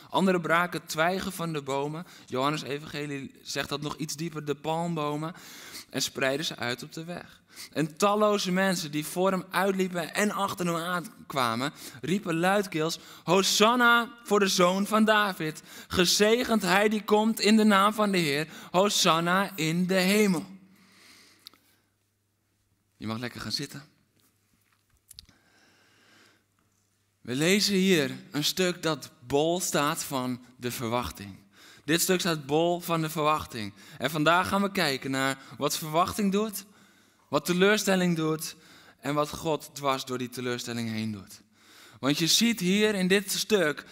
Anderen 0.10 0.42
braken 0.42 0.86
twijgen 0.86 1.32
van 1.32 1.54
de 1.54 1.62
bomen. 1.62 2.06
Johannes 2.26 2.64
Evangelie 2.64 3.32
zegt 3.42 3.70
dat 3.70 3.82
nog 3.82 3.96
iets 3.96 4.16
dieper, 4.16 4.46
de 4.46 4.56
palmbomen. 4.56 5.34
En 5.90 6.02
spreidden 6.02 6.46
ze 6.46 6.56
uit 6.56 6.84
op 6.84 6.94
de 6.94 7.04
weg. 7.04 7.44
En 7.72 7.98
talloze 7.98 8.52
mensen 8.52 8.92
die 8.92 9.06
voor 9.06 9.32
hem 9.32 9.44
uitliepen 9.50 10.14
en 10.14 10.32
achter 10.32 10.66
hem 10.66 10.76
aankwamen, 10.76 11.74
riepen 12.02 12.40
luidkeels: 12.40 13.00
Hosanna 13.24 14.10
voor 14.24 14.40
de 14.40 14.48
zoon 14.48 14.88
van 14.88 15.06
David. 15.06 15.62
Gezegend 15.88 16.62
hij 16.62 16.90
die 16.90 17.04
komt 17.04 17.40
in 17.40 17.58
de 17.58 17.64
naam 17.64 17.94
van 17.94 18.12
de 18.12 18.18
Heer. 18.18 18.48
Hosanna 18.72 19.52
in 19.56 19.88
de 19.88 19.94
hemel. 19.94 20.46
Je 22.98 23.08
mag 23.08 23.18
lekker 23.18 23.42
gaan 23.42 23.52
zitten. 23.52 23.84
We 27.22 27.36
lezen 27.36 27.76
hier 27.76 28.12
een 28.32 28.44
stuk 28.44 28.84
dat 28.84 29.12
bol 29.28 29.60
staat 29.60 30.04
van 30.04 30.42
de 30.58 30.72
verwachting. 30.72 31.38
Dit 31.86 32.02
stuk 32.02 32.20
staat 32.20 32.46
bol 32.46 32.80
van 32.80 33.02
de 33.02 33.10
verwachting. 33.10 33.74
En 33.98 34.10
vandaag 34.10 34.48
gaan 34.48 34.62
we 34.62 34.72
kijken 34.72 35.12
naar 35.12 35.38
wat 35.58 35.78
verwachting 35.78 36.32
doet, 36.32 36.66
wat 37.30 37.46
teleurstelling 37.46 38.16
doet 38.16 38.56
en 39.00 39.14
wat 39.14 39.30
God 39.30 39.70
dwars 39.74 40.06
door 40.06 40.18
die 40.18 40.30
teleurstelling 40.30 40.90
heen 40.90 41.12
doet. 41.12 41.42
Want 42.06 42.18
je 42.18 42.28
ziet 42.28 42.60
hier 42.60 42.96
in 42.96 43.08
dit 43.08 43.32
stuk 43.32 43.86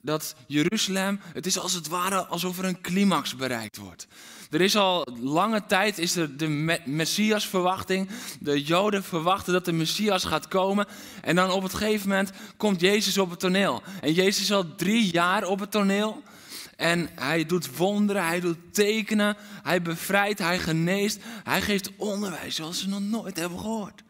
dat 0.00 0.34
Jeruzalem, 0.46 1.20
het 1.32 1.46
is 1.46 1.58
als 1.58 1.72
het 1.72 1.88
ware 1.88 2.26
alsof 2.26 2.58
er 2.58 2.64
een 2.64 2.80
climax 2.80 3.36
bereikt 3.36 3.76
wordt. 3.76 4.06
Er 4.50 4.60
is 4.60 4.76
al 4.76 5.06
lange 5.20 5.66
tijd 5.66 5.98
is 5.98 6.16
er 6.16 6.36
de 6.36 6.78
Messias 6.84 7.48
verwachting. 7.48 8.08
De 8.38 8.62
Joden 8.62 9.04
verwachten 9.04 9.52
dat 9.52 9.64
de 9.64 9.72
Messias 9.72 10.24
gaat 10.24 10.48
komen. 10.48 10.86
En 11.22 11.36
dan 11.36 11.50
op 11.50 11.62
het 11.62 11.74
gegeven 11.74 12.08
moment 12.08 12.32
komt 12.56 12.80
Jezus 12.80 13.18
op 13.18 13.30
het 13.30 13.40
toneel. 13.40 13.82
En 14.00 14.12
Jezus 14.12 14.42
is 14.42 14.52
al 14.52 14.74
drie 14.74 15.10
jaar 15.10 15.44
op 15.44 15.60
het 15.60 15.70
toneel. 15.70 16.22
En 16.76 17.10
hij 17.14 17.46
doet 17.46 17.76
wonderen, 17.76 18.26
hij 18.26 18.40
doet 18.40 18.58
tekenen, 18.72 19.36
hij 19.62 19.82
bevrijdt, 19.82 20.38
hij 20.38 20.58
geneest, 20.58 21.18
hij 21.44 21.62
geeft 21.62 21.90
onderwijs 21.96 22.54
zoals 22.54 22.80
ze 22.80 22.88
nog 22.88 23.00
nooit 23.00 23.36
hebben 23.36 23.58
gehoord. 23.58 24.02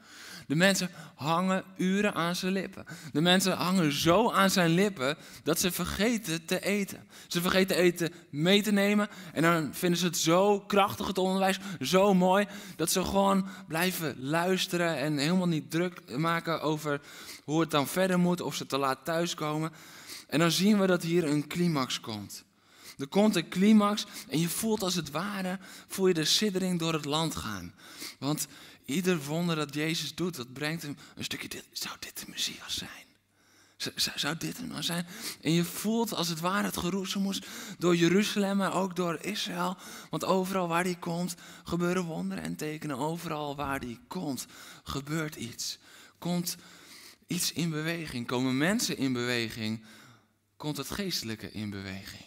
De 0.51 0.57
mensen 0.57 0.91
hangen 1.15 1.65
uren 1.77 2.15
aan 2.15 2.37
zijn 2.37 2.53
lippen. 2.53 2.85
De 3.13 3.21
mensen 3.21 3.57
hangen 3.57 3.93
zo 3.93 4.31
aan 4.31 4.51
zijn 4.51 4.71
lippen 4.71 5.17
dat 5.43 5.61
ze 5.61 5.71
vergeten 5.71 6.45
te 6.45 6.61
eten. 6.61 7.07
Ze 7.27 7.41
vergeten 7.41 7.77
eten 7.77 8.13
mee 8.31 8.63
te 8.63 8.73
nemen 8.73 9.09
en 9.33 9.43
dan 9.43 9.75
vinden 9.75 9.99
ze 9.99 10.07
het 10.07 10.17
zo 10.17 10.61
krachtig, 10.61 11.07
het 11.07 11.19
onderwijs, 11.19 11.59
zo 11.81 12.15
mooi, 12.15 12.47
dat 12.77 12.91
ze 12.91 13.05
gewoon 13.05 13.47
blijven 13.69 14.17
luisteren 14.19 14.97
en 14.97 15.19
helemaal 15.19 15.49
niet 15.49 15.71
druk 15.71 16.17
maken 16.17 16.61
over 16.63 17.01
hoe 17.45 17.61
het 17.61 17.71
dan 17.71 17.87
verder 17.87 18.19
moet, 18.19 18.41
of 18.41 18.55
ze 18.55 18.67
te 18.67 18.79
laat 18.79 19.05
thuiskomen. 19.05 19.73
En 20.29 20.39
dan 20.39 20.51
zien 20.51 20.81
we 20.81 20.87
dat 20.87 21.03
hier 21.03 21.25
een 21.25 21.47
climax 21.47 22.01
komt. 22.01 22.45
Er 22.99 23.09
komt 23.09 23.37
een 23.37 23.49
climax 23.49 24.07
en 24.29 24.41
je 24.41 24.49
voelt 24.49 24.83
als 24.83 24.95
het 24.95 25.11
ware, 25.11 25.59
voel 25.87 26.07
je 26.07 26.15
de 26.15 26.25
siddering 26.25 26.79
door 26.79 26.93
het 26.93 27.05
land 27.05 27.37
gaan. 27.37 27.75
Want 28.19 28.47
ieder 28.91 29.25
wonder 29.25 29.57
dat 29.57 29.75
Jezus 29.75 30.15
doet, 30.15 30.37
dat 30.37 30.53
brengt 30.53 30.83
hem 30.83 30.97
een 31.15 31.25
stukje, 31.25 31.49
dit, 31.49 31.65
zou 31.73 31.97
dit 31.99 32.19
de 32.19 32.25
Messias 32.29 32.75
zijn? 32.75 33.09
Zou, 34.17 34.37
dit 34.37 34.59
er 34.59 34.67
nou 34.67 34.83
zijn? 34.83 35.07
En 35.41 35.53
je 35.53 35.65
voelt 35.65 36.15
als 36.15 36.29
het 36.29 36.41
ware 36.41 36.67
het 36.67 36.77
geroezemoes 36.77 37.43
door 37.79 37.97
Jeruzalem, 37.97 38.57
maar 38.57 38.75
ook 38.75 38.97
door 38.97 39.19
Israël. 39.21 39.77
Want 40.11 40.25
overal 40.25 40.69
waar 40.69 40.85
die 40.85 40.99
komt, 40.99 41.35
gebeuren 41.65 42.05
wonderen 42.05 42.45
en 42.45 42.57
tekenen. 42.57 42.99
Overal 42.99 43.57
waar 43.57 43.81
die 43.81 44.01
komt, 44.09 44.47
gebeurt 44.85 45.35
iets. 45.35 45.79
Komt 46.19 46.57
iets 47.27 47.53
in 47.53 47.71
beweging, 47.71 48.27
komen 48.27 48.57
mensen 48.59 48.97
in 48.97 49.13
beweging, 49.13 49.85
komt 50.57 50.77
het 50.77 50.91
geestelijke 50.91 51.53
in 51.53 51.71
beweging. 51.71 52.25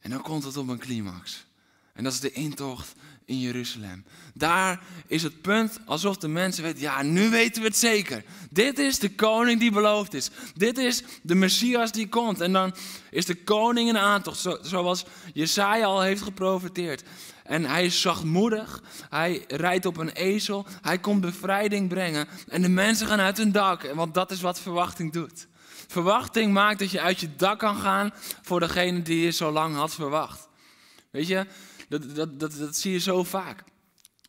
En 0.00 0.10
dan 0.10 0.22
komt 0.22 0.44
het 0.44 0.56
op 0.56 0.68
een 0.68 0.78
climax. 0.78 1.46
En 1.92 2.04
dat 2.04 2.12
is 2.12 2.20
de 2.20 2.32
intocht 2.32 2.92
in 3.26 3.40
Jeruzalem. 3.40 4.04
Daar 4.34 4.80
is 5.06 5.22
het 5.22 5.40
punt 5.40 5.78
alsof 5.84 6.16
de 6.16 6.28
mensen 6.28 6.62
weten, 6.62 6.80
ja, 6.80 7.02
nu 7.02 7.30
weten 7.30 7.62
we 7.62 7.68
het 7.68 7.76
zeker. 7.76 8.24
Dit 8.50 8.78
is 8.78 8.98
de 8.98 9.14
koning 9.14 9.60
die 9.60 9.70
beloofd 9.70 10.14
is. 10.14 10.30
Dit 10.54 10.78
is 10.78 11.02
de 11.22 11.34
Messias 11.34 11.92
die 11.92 12.08
komt. 12.08 12.40
En 12.40 12.52
dan 12.52 12.74
is 13.10 13.26
de 13.26 13.34
koning 13.34 13.88
in 13.88 13.98
aantocht, 13.98 14.46
zoals 14.60 15.04
Jesaja 15.34 15.84
al 15.84 16.00
heeft 16.00 16.22
geprofiteerd. 16.22 17.02
En 17.44 17.64
hij 17.64 17.84
is 17.84 18.00
zachtmoedig, 18.00 18.82
hij 19.10 19.44
rijdt 19.48 19.86
op 19.86 19.96
een 19.96 20.10
ezel, 20.10 20.66
hij 20.82 20.98
komt 20.98 21.20
bevrijding 21.20 21.88
brengen. 21.88 22.28
En 22.48 22.62
de 22.62 22.68
mensen 22.68 23.06
gaan 23.06 23.20
uit 23.20 23.36
hun 23.36 23.52
dak, 23.52 23.92
want 23.94 24.14
dat 24.14 24.30
is 24.30 24.40
wat 24.40 24.60
verwachting 24.60 25.12
doet. 25.12 25.46
Verwachting 25.86 26.52
maakt 26.52 26.78
dat 26.78 26.90
je 26.90 27.00
uit 27.00 27.20
je 27.20 27.36
dak 27.36 27.58
kan 27.58 27.76
gaan 27.76 28.12
voor 28.42 28.60
degene 28.60 29.02
die 29.02 29.20
je 29.20 29.30
zo 29.30 29.50
lang 29.50 29.74
had 29.74 29.94
verwacht. 29.94 30.48
Weet 31.10 31.26
je, 31.26 31.46
dat, 31.88 32.16
dat, 32.40 32.40
dat, 32.40 32.76
zie 32.76 32.92
je 32.92 32.98
zo 32.98 33.24
vaak. 33.24 33.64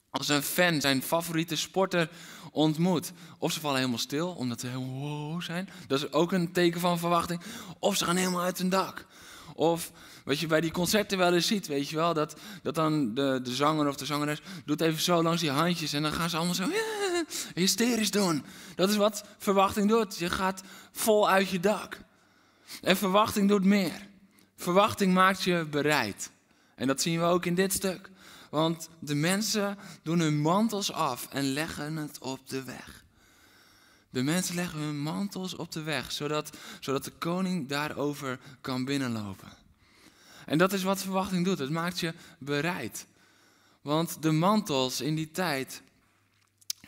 Als 0.10 0.28
een 0.28 0.44
fan 0.44 0.82
zijn 0.82 1.04
favoriete 1.04 1.56
sporter 1.56 2.10
ontmoet. 2.52 3.12
Of 3.38 3.52
ze 3.52 3.60
vallen 3.60 3.78
helemaal 3.78 4.00
stil, 4.00 4.30
omdat 4.30 4.60
ze 4.60 4.68
helemaal 4.68 5.00
wow 5.00 5.42
zijn. 5.42 5.70
Dat 5.88 6.00
is 6.00 6.12
ook 6.12 6.32
een 6.32 6.52
teken 6.52 6.80
van 6.80 7.00
verwachting. 7.00 7.42
Of 7.80 7.98
ze 7.98 8.06
gaan 8.06 8.16
helemaal 8.16 8.42
uit 8.42 8.58
hun 8.58 8.70
dak. 8.70 9.06
Of 9.54 9.92
wat 10.26 10.40
je 10.40 10.48
bij 10.48 10.62
die 10.62 10.72
concerten 10.72 11.18
wel 11.18 11.34
eens 11.34 11.48
ziet, 11.48 11.68
weet 11.68 11.90
je 11.90 11.96
wel. 11.96 12.14
Dat, 12.14 12.36
dat 12.62 12.76
dan 12.76 13.14
de, 13.14 13.40
de 13.44 13.56
zanger 13.56 13.88
of 13.88 13.96
de 13.96 14.06
zangeres 14.06 14.42
doet 14.66 14.82
even 14.82 15.02
zo 15.02 15.24
langs 15.24 15.42
die 15.42 15.50
handjes. 15.50 15.94
En 15.94 16.02
dan 16.02 16.14
gaan 16.14 16.30
ze 16.30 16.38
allemaal 16.38 16.56
zo 16.56 16.70
hysterisch 17.54 18.12
doen. 18.12 18.44
Dat 18.76 18.90
is 18.90 18.96
wat 18.96 19.24
verwachting 19.38 19.90
doet. 19.90 20.18
Je 20.18 20.30
gaat 20.30 20.64
vol 20.92 21.30
uit 21.30 21.50
je 21.50 21.60
dak. 21.60 21.98
En 22.82 22.98
verwachting 22.98 23.48
doet 23.50 23.64
meer. 23.64 24.08
Verwachting 24.56 25.14
maakt 25.14 25.44
je 25.44 25.66
bereid. 25.70 26.32
En 26.78 26.88
dat 26.88 27.02
zien 27.02 27.20
we 27.20 27.26
ook 27.26 27.46
in 27.46 27.56
dit 27.56 27.74
stuk. 27.74 28.10
Want 28.50 28.90
de 29.00 29.16
mensen 29.16 29.78
doen 30.04 30.20
hun 30.20 30.40
mantels 30.40 30.92
af 30.92 31.28
en 31.30 31.44
leggen 31.44 31.96
het 31.96 32.20
op 32.20 32.50
de 32.50 32.64
weg. 32.64 33.04
De 34.10 34.24
mensen 34.24 34.56
leggen 34.56 34.80
hun 34.80 35.00
mantels 35.00 35.56
op 35.56 35.72
de 35.72 35.82
weg, 35.82 36.12
zodat, 36.12 36.58
zodat 36.80 37.04
de 37.04 37.12
koning 37.12 37.68
daarover 37.68 38.40
kan 38.62 38.86
binnenlopen. 38.86 39.50
En 40.46 40.58
dat 40.58 40.74
is 40.74 40.84
wat 40.84 41.02
verwachting 41.02 41.46
doet. 41.46 41.60
Het 41.60 41.70
maakt 41.70 42.00
je 42.00 42.14
bereid. 42.40 43.06
Want 43.82 44.22
de 44.22 44.32
mantels 44.32 45.02
in 45.02 45.16
die 45.16 45.32
tijd 45.32 45.82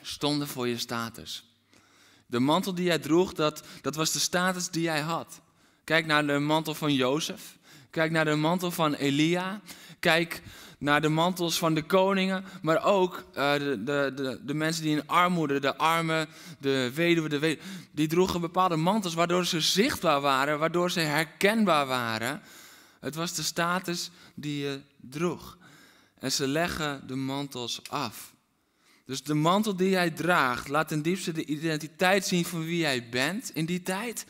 stonden 0.01 0.47
voor 0.47 0.67
je 0.67 0.77
status. 0.77 1.43
De 2.25 2.39
mantel 2.39 2.73
die 2.73 2.85
jij 2.85 2.99
droeg, 2.99 3.33
dat, 3.33 3.63
dat 3.81 3.95
was 3.95 4.11
de 4.11 4.19
status 4.19 4.69
die 4.69 4.81
jij 4.81 5.01
had. 5.01 5.41
Kijk 5.83 6.05
naar 6.05 6.27
de 6.27 6.39
mantel 6.39 6.73
van 6.73 6.93
Jozef. 6.93 7.57
Kijk 7.89 8.11
naar 8.11 8.25
de 8.25 8.35
mantel 8.35 8.71
van 8.71 8.93
Elia. 8.93 9.61
Kijk 9.99 10.41
naar 10.77 11.01
de 11.01 11.09
mantels 11.09 11.57
van 11.57 11.73
de 11.73 11.83
koningen. 11.83 12.45
Maar 12.61 12.83
ook 12.83 13.23
uh, 13.29 13.53
de, 13.53 13.81
de, 13.85 14.39
de, 14.45 14.53
mensen 14.53 14.83
die 14.83 14.95
in 14.95 15.07
armoede, 15.07 15.59
de 15.59 15.77
armen, 15.77 16.27
de 16.59 16.91
weduwe, 16.93 17.29
de 17.29 17.39
weduwe, 17.39 17.63
die 17.91 18.07
droegen 18.07 18.41
bepaalde 18.41 18.75
mantels 18.75 19.13
waardoor 19.13 19.45
ze 19.45 19.61
zichtbaar 19.61 20.21
waren, 20.21 20.59
waardoor 20.59 20.91
ze 20.91 20.99
herkenbaar 20.99 21.87
waren. 21.87 22.41
Het 22.99 23.15
was 23.15 23.33
de 23.33 23.43
status 23.43 24.11
die 24.35 24.63
je 24.63 24.81
droeg. 25.01 25.57
En 26.19 26.31
ze 26.31 26.47
leggen 26.47 27.07
de 27.07 27.15
mantels 27.15 27.81
af. 27.89 28.33
Dus 29.05 29.23
de 29.23 29.33
mantel 29.33 29.75
die 29.75 29.89
jij 29.89 30.09
draagt, 30.09 30.67
laat 30.67 30.87
ten 30.87 31.01
diepste 31.01 31.31
de 31.31 31.45
identiteit 31.45 32.25
zien 32.25 32.45
van 32.45 32.65
wie 32.65 32.77
jij 32.77 33.09
bent 33.09 33.51
in 33.53 33.65
die 33.65 33.81
tijd. 33.81 34.25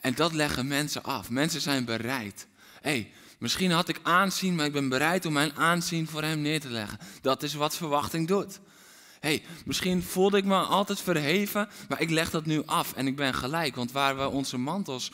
En 0.00 0.14
dat 0.14 0.32
leggen 0.32 0.66
mensen 0.66 1.02
af. 1.02 1.30
Mensen 1.30 1.60
zijn 1.60 1.84
bereid. 1.84 2.46
Hey, 2.80 3.12
misschien 3.38 3.70
had 3.70 3.88
ik 3.88 4.00
aanzien, 4.02 4.54
maar 4.54 4.66
ik 4.66 4.72
ben 4.72 4.88
bereid 4.88 5.26
om 5.26 5.32
mijn 5.32 5.56
aanzien 5.56 6.06
voor 6.06 6.22
hem 6.22 6.40
neer 6.40 6.60
te 6.60 6.70
leggen. 6.70 6.98
Dat 7.20 7.42
is 7.42 7.54
wat 7.54 7.76
verwachting 7.76 8.28
doet. 8.28 8.60
Hey, 9.20 9.42
misschien 9.64 10.02
voelde 10.02 10.36
ik 10.36 10.44
me 10.44 10.56
altijd 10.56 11.00
verheven, 11.00 11.68
maar 11.88 12.00
ik 12.00 12.10
leg 12.10 12.30
dat 12.30 12.46
nu 12.46 12.62
af 12.66 12.92
en 12.92 13.06
ik 13.06 13.16
ben 13.16 13.34
gelijk. 13.34 13.74
Want 13.74 13.92
waar 13.92 14.16
we 14.16 14.28
onze 14.28 14.58
mantels 14.58 15.10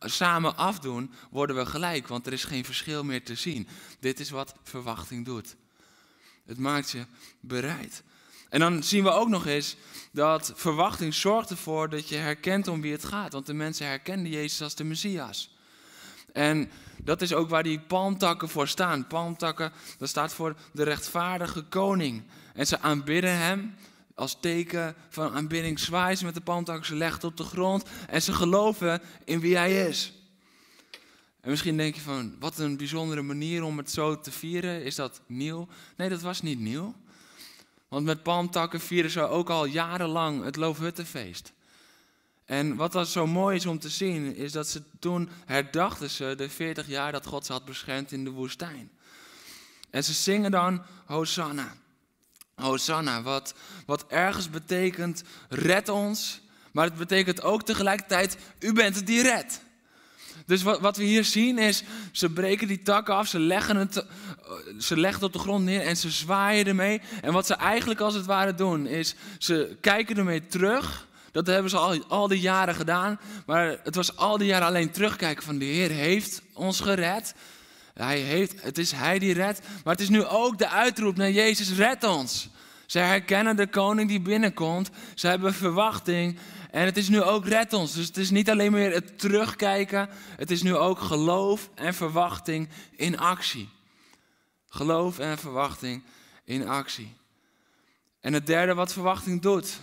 samen 0.00 0.56
afdoen, 0.56 1.10
worden 1.30 1.56
we 1.56 1.66
gelijk, 1.66 2.08
want 2.08 2.26
er 2.26 2.32
is 2.32 2.44
geen 2.44 2.64
verschil 2.64 3.04
meer 3.04 3.24
te 3.24 3.34
zien. 3.34 3.68
Dit 4.00 4.20
is 4.20 4.30
wat 4.30 4.54
verwachting 4.62 5.24
doet. 5.24 5.56
Het 6.46 6.58
maakt 6.58 6.90
je 6.90 7.04
bereid. 7.40 8.02
En 8.48 8.60
dan 8.60 8.82
zien 8.82 9.02
we 9.02 9.10
ook 9.10 9.28
nog 9.28 9.46
eens 9.46 9.76
dat 10.12 10.52
verwachting 10.54 11.14
zorgt 11.14 11.50
ervoor 11.50 11.88
dat 11.88 12.08
je 12.08 12.16
herkent 12.16 12.68
om 12.68 12.80
wie 12.80 12.92
het 12.92 13.04
gaat. 13.04 13.32
Want 13.32 13.46
de 13.46 13.54
mensen 13.54 13.86
herkenden 13.86 14.32
Jezus 14.32 14.62
als 14.62 14.74
de 14.74 14.84
Messias. 14.84 15.57
En 16.38 16.70
dat 17.02 17.22
is 17.22 17.32
ook 17.32 17.48
waar 17.48 17.62
die 17.62 17.80
palmtakken 17.80 18.48
voor 18.48 18.68
staan. 18.68 19.06
Palmtakken, 19.06 19.72
dat 19.98 20.08
staat 20.08 20.32
voor 20.32 20.56
de 20.72 20.82
rechtvaardige 20.82 21.62
koning. 21.62 22.22
En 22.54 22.66
ze 22.66 22.80
aanbidden 22.80 23.38
hem 23.38 23.74
als 24.14 24.36
teken 24.40 24.94
van 25.08 25.32
aanbidding. 25.32 25.78
Zwaaien 25.78 26.16
ze 26.16 26.24
met 26.24 26.34
de 26.34 26.40
palmtakken, 26.40 26.86
ze 26.86 26.94
leggen 26.94 27.28
op 27.28 27.36
de 27.36 27.44
grond. 27.44 27.84
En 28.08 28.22
ze 28.22 28.32
geloven 28.32 29.00
in 29.24 29.40
wie 29.40 29.56
hij 29.56 29.88
is. 29.88 30.12
En 31.40 31.50
misschien 31.50 31.76
denk 31.76 31.94
je 31.94 32.00
van, 32.00 32.36
wat 32.38 32.58
een 32.58 32.76
bijzondere 32.76 33.22
manier 33.22 33.62
om 33.62 33.78
het 33.78 33.90
zo 33.90 34.20
te 34.20 34.30
vieren. 34.30 34.84
Is 34.84 34.94
dat 34.94 35.20
nieuw? 35.26 35.68
Nee, 35.96 36.08
dat 36.08 36.20
was 36.20 36.42
niet 36.42 36.58
nieuw. 36.58 36.94
Want 37.88 38.04
met 38.04 38.22
palmtakken 38.22 38.80
vieren 38.80 39.10
ze 39.10 39.20
ook 39.20 39.50
al 39.50 39.64
jarenlang 39.64 40.44
het 40.44 40.56
Loofhuttenfeest. 40.56 41.52
En 42.48 42.76
wat 42.76 42.92
dat 42.92 43.08
zo 43.08 43.26
mooi 43.26 43.56
is 43.56 43.66
om 43.66 43.78
te 43.78 43.88
zien, 43.88 44.36
is 44.36 44.52
dat 44.52 44.68
ze 44.68 44.82
toen 44.98 45.28
herdachten 45.46 46.10
ze 46.10 46.34
de 46.36 46.48
40 46.48 46.86
jaar 46.86 47.12
dat 47.12 47.26
God 47.26 47.46
ze 47.46 47.52
had 47.52 47.64
beschermd 47.64 48.12
in 48.12 48.24
de 48.24 48.30
woestijn. 48.30 48.90
En 49.90 50.04
ze 50.04 50.12
zingen 50.12 50.50
dan 50.50 50.82
Hosanna. 51.06 51.76
Hosanna, 52.54 53.22
wat, 53.22 53.54
wat 53.86 54.06
ergens 54.06 54.50
betekent 54.50 55.22
red 55.48 55.88
ons, 55.88 56.40
maar 56.72 56.84
het 56.84 56.94
betekent 56.94 57.42
ook 57.42 57.62
tegelijkertijd 57.62 58.36
u 58.58 58.72
bent 58.72 58.94
het 58.94 59.06
die 59.06 59.22
redt. 59.22 59.60
Dus 60.46 60.62
wat, 60.62 60.80
wat 60.80 60.96
we 60.96 61.04
hier 61.04 61.24
zien 61.24 61.58
is, 61.58 61.82
ze 62.12 62.30
breken 62.30 62.68
die 62.68 62.82
takken 62.82 63.14
af, 63.14 63.26
ze 63.26 63.38
leggen, 63.38 63.76
het, 63.76 63.96
eh, 63.96 64.04
ze 64.78 64.96
leggen 64.96 65.20
het 65.20 65.28
op 65.28 65.32
de 65.32 65.46
grond 65.46 65.64
neer 65.64 65.80
en 65.80 65.96
ze 65.96 66.10
zwaaien 66.10 66.66
ermee. 66.66 67.00
En 67.22 67.32
wat 67.32 67.46
ze 67.46 67.54
eigenlijk 67.54 68.00
als 68.00 68.14
het 68.14 68.26
ware 68.26 68.54
doen, 68.54 68.86
is 68.86 69.14
ze 69.38 69.76
kijken 69.80 70.16
ermee 70.16 70.46
terug. 70.46 71.07
Dat 71.44 71.54
hebben 71.54 71.70
ze 71.70 71.76
al, 71.76 72.04
al 72.08 72.28
die 72.28 72.40
jaren 72.40 72.74
gedaan. 72.74 73.20
Maar 73.46 73.78
het 73.82 73.94
was 73.94 74.16
al 74.16 74.38
die 74.38 74.46
jaren 74.46 74.66
alleen 74.66 74.90
terugkijken 74.90 75.44
van 75.44 75.58
de 75.58 75.64
Heer 75.64 75.90
heeft 75.90 76.42
ons 76.52 76.80
gered. 76.80 77.34
Hij 77.94 78.18
heeft, 78.18 78.62
het 78.62 78.78
is 78.78 78.92
Hij 78.92 79.18
die 79.18 79.34
redt. 79.34 79.60
Maar 79.84 79.92
het 79.92 80.02
is 80.02 80.08
nu 80.08 80.24
ook 80.24 80.58
de 80.58 80.68
uitroep 80.68 81.16
naar 81.16 81.30
Jezus, 81.30 81.72
red 81.72 82.04
ons. 82.04 82.48
Ze 82.86 82.98
herkennen 82.98 83.56
de 83.56 83.66
koning 83.66 84.08
die 84.08 84.20
binnenkomt. 84.20 84.90
Ze 85.14 85.26
hebben 85.26 85.54
verwachting. 85.54 86.38
En 86.70 86.84
het 86.84 86.96
is 86.96 87.08
nu 87.08 87.22
ook 87.22 87.46
red 87.46 87.72
ons. 87.72 87.92
Dus 87.92 88.06
het 88.06 88.16
is 88.16 88.30
niet 88.30 88.50
alleen 88.50 88.72
meer 88.72 88.92
het 88.92 89.18
terugkijken. 89.18 90.08
Het 90.36 90.50
is 90.50 90.62
nu 90.62 90.74
ook 90.74 90.98
geloof 90.98 91.70
en 91.74 91.94
verwachting 91.94 92.68
in 92.96 93.18
actie. 93.18 93.68
Geloof 94.68 95.18
en 95.18 95.38
verwachting 95.38 96.02
in 96.44 96.68
actie. 96.68 97.16
En 98.20 98.32
het 98.32 98.46
derde 98.46 98.74
wat 98.74 98.92
verwachting 98.92 99.42
doet, 99.42 99.78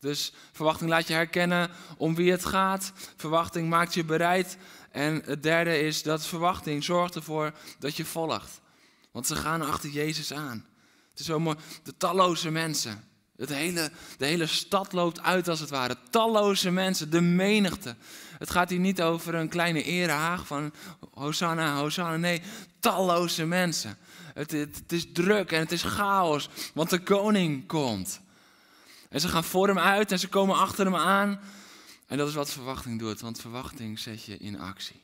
Dus 0.00 0.32
verwachting 0.52 0.90
laat 0.90 1.08
je 1.08 1.14
herkennen 1.14 1.70
om 1.96 2.14
wie 2.14 2.30
het 2.30 2.44
gaat. 2.44 2.92
Verwachting 3.16 3.68
maakt 3.68 3.94
je 3.94 4.04
bereid. 4.04 4.56
En 4.90 5.22
het 5.24 5.42
derde 5.42 5.80
is 5.80 6.02
dat 6.02 6.26
verwachting 6.26 6.84
zorgt 6.84 7.14
ervoor 7.14 7.52
dat 7.78 7.96
je 7.96 8.04
volgt. 8.04 8.60
Want 9.12 9.26
ze 9.26 9.36
gaan 9.36 9.62
achter 9.62 9.90
Jezus 9.90 10.32
aan. 10.32 10.66
Het 11.10 11.20
is 11.20 11.26
zo 11.26 11.40
mooi. 11.40 11.56
De 11.82 11.96
talloze 11.96 12.50
mensen. 12.50 13.04
Het 13.36 13.48
hele, 13.48 13.90
de 14.16 14.26
hele 14.26 14.46
stad 14.46 14.92
loopt 14.92 15.22
uit 15.22 15.48
als 15.48 15.60
het 15.60 15.70
ware. 15.70 15.96
Talloze 16.10 16.70
mensen, 16.70 17.10
de 17.10 17.20
menigte. 17.20 17.96
Het 18.38 18.50
gaat 18.50 18.70
hier 18.70 18.78
niet 18.78 19.02
over 19.02 19.34
een 19.34 19.48
kleine 19.48 19.82
erehaag 19.82 20.46
van 20.46 20.72
Hosanna, 21.10 21.76
Hosanna. 21.76 22.16
Nee, 22.16 22.42
talloze 22.80 23.46
mensen. 23.46 23.98
Het, 24.34 24.50
het, 24.50 24.76
het 24.76 24.92
is 24.92 25.12
druk 25.12 25.52
en 25.52 25.60
het 25.60 25.72
is 25.72 25.82
chaos, 25.82 26.48
want 26.74 26.90
de 26.90 26.98
koning 26.98 27.66
komt. 27.66 28.20
En 29.08 29.20
ze 29.20 29.28
gaan 29.28 29.44
voor 29.44 29.66
hem 29.66 29.78
uit 29.78 30.12
en 30.12 30.18
ze 30.18 30.28
komen 30.28 30.56
achter 30.56 30.84
hem 30.84 30.96
aan. 30.96 31.40
En 32.06 32.18
dat 32.18 32.28
is 32.28 32.34
wat 32.34 32.50
verwachting 32.50 32.98
doet, 32.98 33.20
want 33.20 33.40
verwachting 33.40 33.98
zet 33.98 34.24
je 34.24 34.38
in 34.38 34.60
actie. 34.60 35.02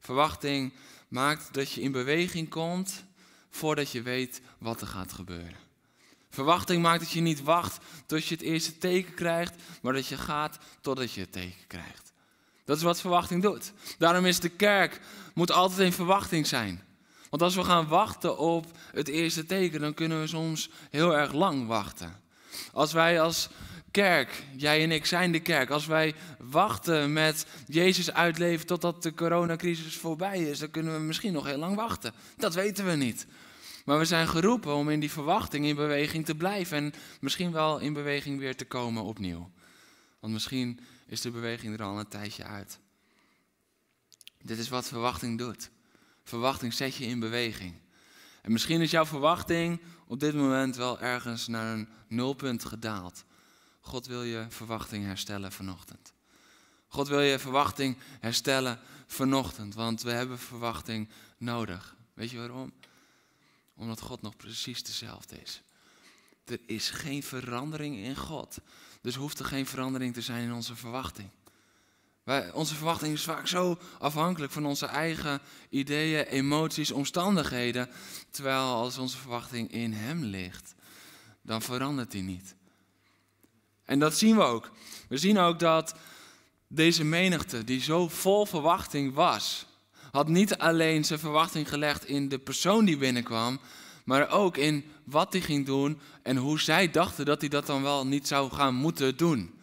Verwachting 0.00 0.72
maakt 1.08 1.54
dat 1.54 1.72
je 1.72 1.80
in 1.80 1.92
beweging 1.92 2.48
komt 2.48 3.04
voordat 3.50 3.90
je 3.90 4.02
weet 4.02 4.40
wat 4.58 4.80
er 4.80 4.86
gaat 4.86 5.12
gebeuren. 5.12 5.62
Verwachting 6.30 6.82
maakt 6.82 7.00
dat 7.00 7.10
je 7.10 7.20
niet 7.20 7.42
wacht 7.42 7.78
tot 8.06 8.26
je 8.26 8.34
het 8.34 8.44
eerste 8.44 8.78
teken 8.78 9.14
krijgt, 9.14 9.54
maar 9.82 9.92
dat 9.92 10.06
je 10.06 10.16
gaat 10.16 10.58
totdat 10.80 11.12
je 11.12 11.20
het 11.20 11.32
teken 11.32 11.66
krijgt. 11.66 12.12
Dat 12.64 12.76
is 12.76 12.82
wat 12.82 13.00
verwachting 13.00 13.42
doet. 13.42 13.72
Daarom 13.98 14.26
is 14.26 14.40
de 14.40 14.48
kerk 14.48 15.00
moet 15.34 15.50
altijd 15.50 15.80
in 15.80 15.92
verwachting 15.92 16.46
zijn. 16.46 16.82
Want 17.30 17.42
als 17.42 17.54
we 17.54 17.64
gaan 17.64 17.88
wachten 17.88 18.38
op 18.38 18.66
het 18.92 19.08
eerste 19.08 19.46
teken, 19.46 19.80
dan 19.80 19.94
kunnen 19.94 20.20
we 20.20 20.26
soms 20.26 20.70
heel 20.90 21.16
erg 21.16 21.32
lang 21.32 21.66
wachten. 21.66 22.22
Als 22.72 22.92
wij 22.92 23.20
als 23.20 23.48
kerk, 23.90 24.42
jij 24.56 24.82
en 24.82 24.92
ik 24.92 25.06
zijn 25.06 25.32
de 25.32 25.40
kerk, 25.40 25.70
als 25.70 25.86
wij 25.86 26.14
wachten 26.38 27.12
met 27.12 27.46
Jezus 27.66 28.12
uitleven 28.12 28.66
totdat 28.66 29.02
de 29.02 29.14
coronacrisis 29.14 29.96
voorbij 29.96 30.42
is, 30.42 30.58
dan 30.58 30.70
kunnen 30.70 30.94
we 30.94 31.00
misschien 31.00 31.32
nog 31.32 31.46
heel 31.46 31.58
lang 31.58 31.76
wachten. 31.76 32.12
Dat 32.36 32.54
weten 32.54 32.86
we 32.86 32.92
niet. 32.92 33.26
Maar 33.84 33.98
we 33.98 34.04
zijn 34.04 34.28
geroepen 34.28 34.74
om 34.74 34.90
in 34.90 35.00
die 35.00 35.10
verwachting 35.10 35.66
in 35.66 35.74
beweging 35.74 36.24
te 36.24 36.34
blijven 36.34 36.76
en 36.76 36.92
misschien 37.20 37.52
wel 37.52 37.78
in 37.78 37.92
beweging 37.92 38.38
weer 38.38 38.56
te 38.56 38.64
komen 38.64 39.02
opnieuw. 39.02 39.50
Want 40.20 40.32
misschien 40.32 40.80
is 41.06 41.20
de 41.20 41.30
beweging 41.30 41.74
er 41.78 41.84
al 41.84 41.98
een 41.98 42.08
tijdje 42.08 42.44
uit. 42.44 42.78
Dit 44.42 44.58
is 44.58 44.68
wat 44.68 44.88
verwachting 44.88 45.38
doet. 45.38 45.70
Verwachting 46.24 46.72
zet 46.72 46.94
je 46.94 47.04
in 47.04 47.18
beweging. 47.20 47.74
En 48.44 48.52
misschien 48.52 48.80
is 48.80 48.90
jouw 48.90 49.06
verwachting 49.06 49.80
op 50.06 50.20
dit 50.20 50.34
moment 50.34 50.76
wel 50.76 51.00
ergens 51.00 51.46
naar 51.46 51.72
een 51.72 51.88
nulpunt 52.08 52.64
gedaald. 52.64 53.24
God 53.80 54.06
wil 54.06 54.22
je 54.22 54.46
verwachting 54.48 55.04
herstellen 55.04 55.52
vanochtend. 55.52 56.12
God 56.88 57.08
wil 57.08 57.20
je 57.20 57.38
verwachting 57.38 57.96
herstellen 58.20 58.78
vanochtend, 59.06 59.74
want 59.74 60.02
we 60.02 60.10
hebben 60.10 60.38
verwachting 60.38 61.08
nodig. 61.38 61.96
Weet 62.14 62.30
je 62.30 62.38
waarom? 62.38 62.72
Omdat 63.74 64.00
God 64.00 64.22
nog 64.22 64.36
precies 64.36 64.82
dezelfde 64.82 65.40
is. 65.42 65.62
Er 66.44 66.60
is 66.66 66.90
geen 66.90 67.22
verandering 67.22 67.96
in 67.96 68.16
God. 68.16 68.58
Dus 69.00 69.14
hoeft 69.14 69.38
er 69.38 69.44
geen 69.44 69.66
verandering 69.66 70.14
te 70.14 70.22
zijn 70.22 70.42
in 70.42 70.52
onze 70.52 70.76
verwachting. 70.76 71.28
Onze 72.52 72.74
verwachting 72.74 73.12
is 73.12 73.24
vaak 73.24 73.46
zo 73.46 73.78
afhankelijk 73.98 74.52
van 74.52 74.66
onze 74.66 74.86
eigen 74.86 75.40
ideeën, 75.68 76.24
emoties, 76.24 76.90
omstandigheden. 76.90 77.90
Terwijl 78.30 78.62
als 78.62 78.98
onze 78.98 79.16
verwachting 79.16 79.72
in 79.72 79.92
Hem 79.92 80.24
ligt, 80.24 80.74
dan 81.42 81.62
verandert 81.62 82.10
die 82.10 82.22
niet. 82.22 82.54
En 83.84 83.98
dat 83.98 84.18
zien 84.18 84.36
we 84.36 84.42
ook. 84.42 84.70
We 85.08 85.18
zien 85.18 85.38
ook 85.38 85.58
dat 85.58 85.94
deze 86.68 87.04
menigte, 87.04 87.64
die 87.64 87.80
zo 87.80 88.08
vol 88.08 88.46
verwachting 88.46 89.14
was, 89.14 89.66
had 90.10 90.28
niet 90.28 90.58
alleen 90.58 91.04
zijn 91.04 91.18
verwachting 91.18 91.68
gelegd 91.68 92.06
in 92.06 92.28
de 92.28 92.38
persoon 92.38 92.84
die 92.84 92.96
binnenkwam, 92.96 93.60
maar 94.04 94.30
ook 94.30 94.56
in 94.56 94.84
wat 95.04 95.32
hij 95.32 95.42
ging 95.42 95.66
doen 95.66 96.00
en 96.22 96.36
hoe 96.36 96.60
zij 96.60 96.90
dachten 96.90 97.24
dat 97.24 97.40
hij 97.40 97.50
dat 97.50 97.66
dan 97.66 97.82
wel 97.82 98.06
niet 98.06 98.28
zou 98.28 98.52
gaan 98.52 98.74
moeten 98.74 99.16
doen. 99.16 99.54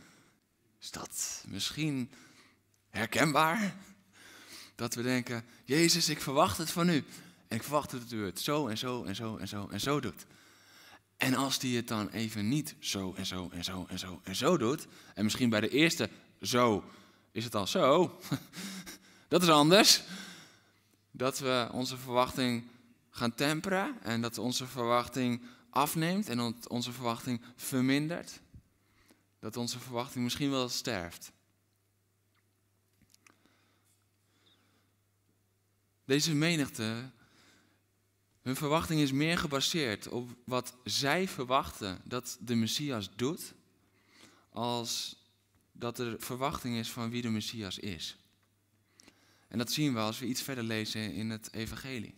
Is 0.79 0.91
dat 0.91 1.43
misschien 1.47 2.11
herkenbaar? 2.91 3.75
Dat 4.75 4.93
we 4.93 5.01
denken, 5.01 5.45
Jezus, 5.65 6.09
ik 6.09 6.21
verwacht 6.21 6.57
het 6.57 6.71
van 6.71 6.89
u. 6.89 7.05
En 7.47 7.57
ik 7.57 7.63
verwacht 7.63 7.91
dat 7.91 8.11
u 8.11 8.25
het 8.25 8.39
zo 8.39 8.67
en 8.67 8.77
zo 8.77 9.03
en 9.03 9.15
zo 9.15 9.37
en 9.37 9.47
zo 9.47 9.67
en 9.71 9.79
zo 9.79 9.99
doet. 9.99 10.25
En 11.17 11.33
als 11.33 11.59
die 11.59 11.75
het 11.75 11.87
dan 11.87 12.09
even 12.09 12.47
niet 12.49 12.75
zo 12.79 13.13
en 13.13 13.25
zo 13.25 13.49
en 13.53 13.63
zo 13.63 13.85
en 13.89 13.99
zo 13.99 14.19
en 14.23 14.35
zo 14.35 14.57
doet, 14.57 14.87
en 15.13 15.23
misschien 15.23 15.49
bij 15.49 15.61
de 15.61 15.69
eerste 15.69 16.09
zo 16.41 16.83
is 17.31 17.43
het 17.43 17.55
al 17.55 17.67
zo, 17.67 18.19
dat 19.27 19.41
is 19.41 19.49
anders. 19.49 20.01
Dat 21.11 21.39
we 21.39 21.69
onze 21.71 21.97
verwachting 21.97 22.63
gaan 23.09 23.35
temperen 23.35 23.97
en 24.01 24.21
dat 24.21 24.37
onze 24.37 24.67
verwachting 24.67 25.41
afneemt 25.69 26.29
en 26.29 26.55
onze 26.67 26.91
verwachting 26.91 27.41
vermindert. 27.55 28.39
Dat 29.39 29.57
onze 29.57 29.79
verwachting 29.79 30.23
misschien 30.23 30.51
wel 30.51 30.69
sterft. 30.69 31.31
Deze 36.05 36.33
menigte, 36.33 37.11
hun 38.41 38.55
verwachting 38.55 39.01
is 39.01 39.11
meer 39.11 39.37
gebaseerd 39.37 40.07
op 40.07 40.29
wat 40.45 40.75
zij 40.83 41.27
verwachten 41.27 42.01
dat 42.03 42.37
de 42.39 42.55
Messias 42.55 43.09
doet, 43.15 43.53
als 44.49 45.15
dat 45.71 45.99
er 45.99 46.15
verwachting 46.19 46.77
is 46.77 46.91
van 46.91 47.09
wie 47.09 47.21
de 47.21 47.29
Messias 47.29 47.79
is. 47.79 48.17
En 49.47 49.57
dat 49.57 49.71
zien 49.71 49.93
we 49.93 49.99
als 49.99 50.19
we 50.19 50.25
iets 50.25 50.41
verder 50.41 50.63
lezen 50.63 51.13
in 51.13 51.29
het 51.29 51.53
Evangelie. 51.53 52.15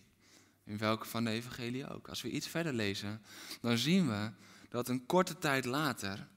In 0.63 0.78
welke 0.78 1.06
van 1.06 1.24
de 1.24 1.30
Evangelie 1.30 1.89
ook. 1.89 2.08
Als 2.08 2.22
we 2.22 2.30
iets 2.30 2.48
verder 2.48 2.74
lezen, 2.74 3.22
dan 3.62 3.78
zien 3.78 4.08
we 4.08 4.32
dat 4.69 4.88
een 4.88 5.06
korte 5.06 5.38
tijd 5.38 5.65
later, 5.65 6.28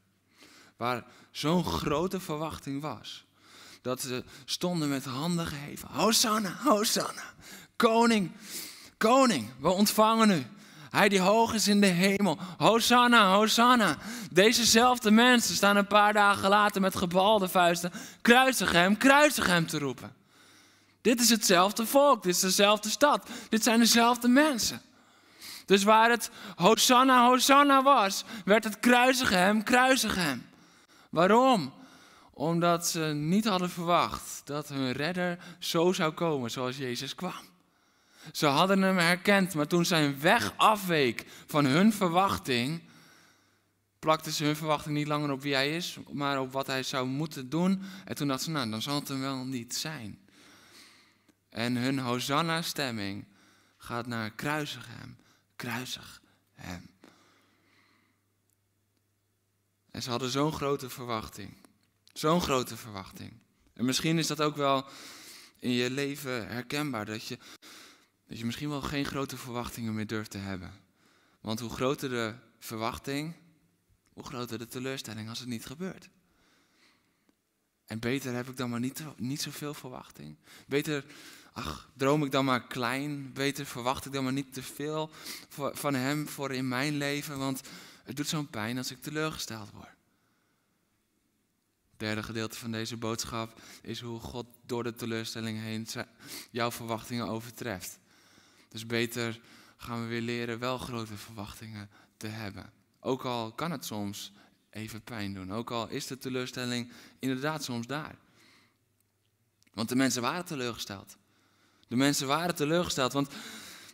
waar 0.77 1.07
zo'n 1.31 1.65
grote 1.65 2.21
verwachting 2.21 2.81
was, 2.81 3.26
dat 3.87 4.01
ze 4.01 4.25
stonden 4.45 4.89
met 4.89 5.05
handen 5.05 5.47
geheven. 5.47 5.89
Hosanna, 5.93 6.57
Hosanna. 6.65 7.23
Koning, 7.77 8.31
koning, 8.97 9.51
we 9.61 9.69
ontvangen 9.69 10.31
u. 10.31 10.47
Hij 10.91 11.09
die 11.09 11.21
hoog 11.21 11.55
is 11.55 11.69
in 11.69 11.81
de 11.81 11.87
hemel. 11.87 12.39
Hosanna, 12.59 13.33
Hosanna. 13.35 13.97
Dezezelfde 14.31 15.11
mensen 15.11 15.55
staan 15.55 15.77
een 15.77 15.87
paar 15.87 16.13
dagen 16.13 16.49
later 16.49 16.81
met 16.81 16.97
gebalde 16.97 17.49
vuisten. 17.49 17.93
Kruisig 18.23 18.73
hem, 18.73 18.97
kruisig 18.97 19.47
hem 19.47 19.67
te 19.67 19.79
roepen. 19.79 20.15
Dit 21.01 21.21
is 21.21 21.31
hetzelfde 21.31 21.87
volk, 21.87 22.23
dit 22.23 22.35
is 22.35 22.41
dezelfde 22.41 22.89
stad, 22.89 23.29
dit 23.49 23.63
zijn 23.63 23.79
dezelfde 23.79 24.29
mensen. 24.29 24.83
Dus 25.67 25.85
waar 25.85 26.11
het 26.11 26.31
Hosanna, 26.57 27.27
Hosanna 27.27 27.83
was, 27.83 28.25
werd 28.45 28.65
het 28.65 28.81
kruisig 28.81 29.31
hem, 29.31 29.63
kruisig 29.63 30.15
hem. 30.15 30.47
Waarom? 31.11 31.73
Omdat 32.39 32.89
ze 32.89 33.01
niet 33.01 33.45
hadden 33.45 33.71
verwacht 33.71 34.41
dat 34.45 34.69
hun 34.69 34.93
redder 34.93 35.39
zo 35.59 35.93
zou 35.93 36.13
komen 36.13 36.51
zoals 36.51 36.77
Jezus 36.77 37.15
kwam. 37.15 37.45
Ze 38.33 38.47
hadden 38.47 38.83
hem 38.83 38.97
herkend, 38.97 39.55
maar 39.55 39.67
toen 39.67 39.85
zijn 39.85 40.21
weg 40.21 40.53
afweek 40.57 41.27
van 41.47 41.65
hun 41.65 41.93
verwachting, 41.93 42.83
plakten 43.99 44.33
ze 44.33 44.45
hun 44.45 44.57
verwachting 44.57 44.95
niet 44.95 45.07
langer 45.07 45.31
op 45.31 45.43
wie 45.43 45.55
hij 45.55 45.77
is, 45.77 45.99
maar 46.13 46.41
op 46.41 46.53
wat 46.53 46.67
hij 46.67 46.83
zou 46.83 47.07
moeten 47.07 47.49
doen. 47.49 47.83
En 48.05 48.15
toen 48.15 48.29
dachten 48.29 48.45
ze, 48.45 48.51
nou, 48.51 48.71
dan 48.71 48.83
zal 48.83 48.95
het 48.95 49.09
hem 49.09 49.21
wel 49.21 49.45
niet 49.45 49.75
zijn. 49.75 50.19
En 51.49 51.77
hun 51.77 51.99
Hosanna-stemming 51.99 53.27
gaat 53.77 54.07
naar 54.07 54.31
kruisig 54.31 54.87
hem, 54.89 55.17
kruisig 55.57 56.21
hem. 56.55 56.89
En 59.91 60.03
ze 60.03 60.11
hadden 60.11 60.31
zo'n 60.31 60.53
grote 60.53 60.89
verwachting. 60.91 61.66
Zo'n 62.19 62.41
grote 62.41 62.77
verwachting. 62.77 63.33
En 63.73 63.85
misschien 63.85 64.19
is 64.19 64.27
dat 64.27 64.41
ook 64.41 64.57
wel 64.57 64.87
in 65.59 65.71
je 65.71 65.91
leven 65.91 66.49
herkenbaar. 66.49 67.05
Dat 67.05 67.27
je, 67.27 67.39
dat 68.27 68.39
je 68.39 68.45
misschien 68.45 68.69
wel 68.69 68.83
geen 68.83 69.05
grote 69.05 69.37
verwachtingen 69.37 69.95
meer 69.95 70.07
durft 70.07 70.31
te 70.31 70.39
hebben. 70.39 70.73
Want 71.41 71.61
hoe 71.61 71.71
groter 71.71 72.09
de 72.09 72.35
verwachting, 72.59 73.35
hoe 74.13 74.25
groter 74.25 74.59
de 74.59 74.67
teleurstelling 74.67 75.29
als 75.29 75.39
het 75.39 75.49
niet 75.49 75.67
gebeurt. 75.67 76.09
En 77.87 77.99
beter 77.99 78.35
heb 78.35 78.49
ik 78.49 78.57
dan 78.57 78.71
maar 78.71 78.81
niet, 78.81 79.03
niet 79.17 79.43
zoveel 79.43 79.75
verwachting. 79.75 80.37
Beter 80.67 81.05
ach, 81.53 81.91
droom 81.97 82.25
ik 82.25 82.31
dan 82.31 82.45
maar 82.45 82.67
klein. 82.67 83.33
Beter 83.33 83.67
verwacht 83.67 84.07
ik 84.07 84.13
dan 84.13 84.25
maar 84.25 84.33
niet 84.33 84.53
te 84.53 84.63
veel 84.63 85.11
van 85.73 85.95
Hem 85.95 86.29
voor 86.29 86.53
in 86.53 86.69
mijn 86.69 86.97
leven. 86.97 87.39
Want 87.39 87.61
het 88.05 88.17
doet 88.17 88.29
zo'n 88.29 88.51
pijn 88.51 88.79
als 88.79 88.91
ik 88.91 89.03
teleurgesteld 89.03 89.71
word. 89.71 89.96
Derde 91.97 92.23
gedeelte 92.23 92.59
van 92.59 92.71
deze 92.71 92.97
boodschap 92.97 93.61
is 93.83 94.01
hoe 94.01 94.21
God 94.21 94.47
door 94.67 94.83
de 94.85 94.95
teleurstelling 94.95 95.61
heen 95.61 95.87
jouw 96.51 96.71
verwachtingen 96.71 97.29
overtreft. 97.29 97.99
Dus 98.69 98.87
beter 98.87 99.41
gaan 99.77 100.03
we 100.03 100.09
weer 100.09 100.21
leren 100.21 100.59
wel 100.59 100.79
grote 100.79 101.17
verwachtingen 101.17 101.91
te 102.17 102.27
hebben. 102.27 102.73
Ook 103.01 103.25
al 103.25 103.53
kan 103.53 103.71
het 103.71 103.85
soms 103.85 104.33
even 104.71 105.03
pijn 105.03 105.35
doen. 105.35 105.53
Ook 105.53 105.71
al 105.71 105.89
is 105.89 106.07
de 106.07 106.19
teleurstelling 106.19 106.93
inderdaad 107.19 107.65
soms 107.65 107.87
daar. 107.87 108.17
Want 109.73 109.89
de 109.89 109.97
mensen 109.97 110.23
waren 110.23 110.45
teleurgesteld. 110.45 111.17
De 111.89 111.97
mensen 111.97 112.27
waren 112.27 112.55
teleurgesteld, 112.55 113.13
want 113.13 113.29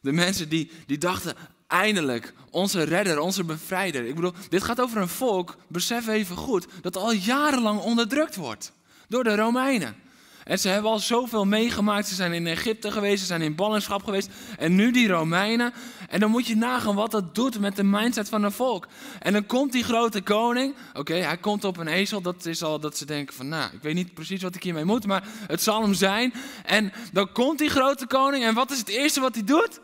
de 0.02 0.12
mensen 0.12 0.48
die, 0.48 0.70
die 0.86 0.98
dachten, 0.98 1.36
eindelijk, 1.72 2.32
onze 2.50 2.82
redder, 2.82 3.18
onze 3.18 3.44
bevrijder. 3.44 4.04
Ik 4.04 4.14
bedoel, 4.14 4.32
dit 4.48 4.62
gaat 4.62 4.80
over 4.80 5.00
een 5.00 5.08
volk, 5.08 5.56
besef 5.68 6.08
even 6.08 6.36
goed, 6.36 6.66
dat 6.80 6.96
al 6.96 7.12
jarenlang 7.12 7.80
onderdrukt 7.80 8.36
wordt 8.36 8.72
door 9.08 9.24
de 9.24 9.36
Romeinen. 9.36 9.96
En 10.44 10.58
ze 10.58 10.68
hebben 10.68 10.90
al 10.90 10.98
zoveel 10.98 11.44
meegemaakt. 11.44 12.08
Ze 12.08 12.14
zijn 12.14 12.32
in 12.32 12.46
Egypte 12.46 12.90
geweest, 12.90 13.20
ze 13.20 13.26
zijn 13.26 13.42
in 13.42 13.54
ballingschap 13.54 14.04
geweest. 14.04 14.28
En 14.58 14.74
nu 14.74 14.90
die 14.90 15.08
Romeinen. 15.08 15.72
En 16.08 16.20
dan 16.20 16.30
moet 16.30 16.46
je 16.46 16.56
nagaan 16.56 16.94
wat 16.94 17.10
dat 17.10 17.34
doet 17.34 17.60
met 17.60 17.76
de 17.76 17.84
mindset 17.84 18.28
van 18.28 18.42
een 18.42 18.52
volk. 18.52 18.86
En 19.18 19.32
dan 19.32 19.46
komt 19.46 19.72
die 19.72 19.84
grote 19.84 20.20
koning. 20.20 20.74
Oké, 20.94 21.14
hij 21.14 21.36
komt 21.36 21.64
op 21.64 21.76
een 21.76 21.88
ezel. 21.88 22.20
Dat 22.20 22.46
is 22.46 22.62
al 22.62 22.80
dat 22.80 22.96
ze 22.96 23.06
denken 23.06 23.34
van, 23.34 23.48
nou, 23.48 23.72
ik 23.72 23.82
weet 23.82 23.94
niet 23.94 24.14
precies 24.14 24.42
wat 24.42 24.54
ik 24.54 24.62
hiermee 24.62 24.84
moet. 24.84 25.06
Maar 25.06 25.24
het 25.46 25.62
zal 25.62 25.82
hem 25.82 25.94
zijn. 25.94 26.34
En 26.64 26.92
dan 27.12 27.32
komt 27.32 27.58
die 27.58 27.70
grote 27.70 28.06
koning. 28.06 28.44
En 28.44 28.54
wat 28.54 28.70
is 28.70 28.78
het 28.78 28.88
eerste 28.88 29.20
wat 29.20 29.34
hij 29.34 29.44
doet? 29.44 29.80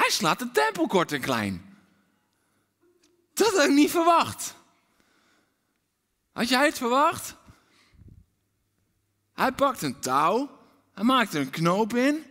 Hij 0.00 0.10
slaat 0.10 0.38
de 0.38 0.50
tempel 0.50 0.86
kort 0.86 1.12
en 1.12 1.20
klein. 1.20 1.76
Dat 3.34 3.52
had 3.56 3.64
ik 3.64 3.70
niet 3.70 3.90
verwacht. 3.90 4.54
Had 6.32 6.48
jij 6.48 6.66
het 6.66 6.78
verwacht? 6.78 7.34
Hij 9.32 9.52
pakt 9.52 9.82
een 9.82 10.00
touw, 10.00 10.50
hij 10.94 11.04
maakt 11.04 11.34
er 11.34 11.40
een 11.40 11.50
knoop 11.50 11.94
in 11.94 12.24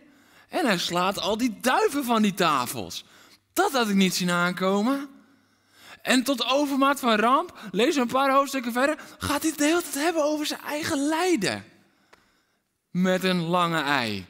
en 0.48 0.66
hij 0.66 0.78
slaat 0.78 1.18
al 1.18 1.36
die 1.36 1.60
duiven 1.60 2.04
van 2.04 2.22
die 2.22 2.34
tafels. 2.34 3.04
Dat 3.52 3.72
had 3.72 3.88
ik 3.88 3.94
niet 3.94 4.14
zien 4.14 4.30
aankomen. 4.30 5.08
En 6.02 6.22
tot 6.22 6.46
overmaat 6.46 7.00
van 7.00 7.14
ramp, 7.14 7.58
lees 7.70 7.96
een 7.96 8.06
paar 8.06 8.32
hoofdstukken 8.32 8.72
verder, 8.72 8.98
gaat 9.18 9.40
hij 9.40 9.50
het 9.50 9.58
de 9.58 9.64
hele 9.64 9.82
tijd 9.82 9.94
hebben 9.94 10.24
over 10.24 10.46
zijn 10.46 10.60
eigen 10.60 10.98
lijden. 10.98 11.64
Met 12.90 13.24
een 13.24 13.40
lange 13.40 13.80
ei. 13.80 14.26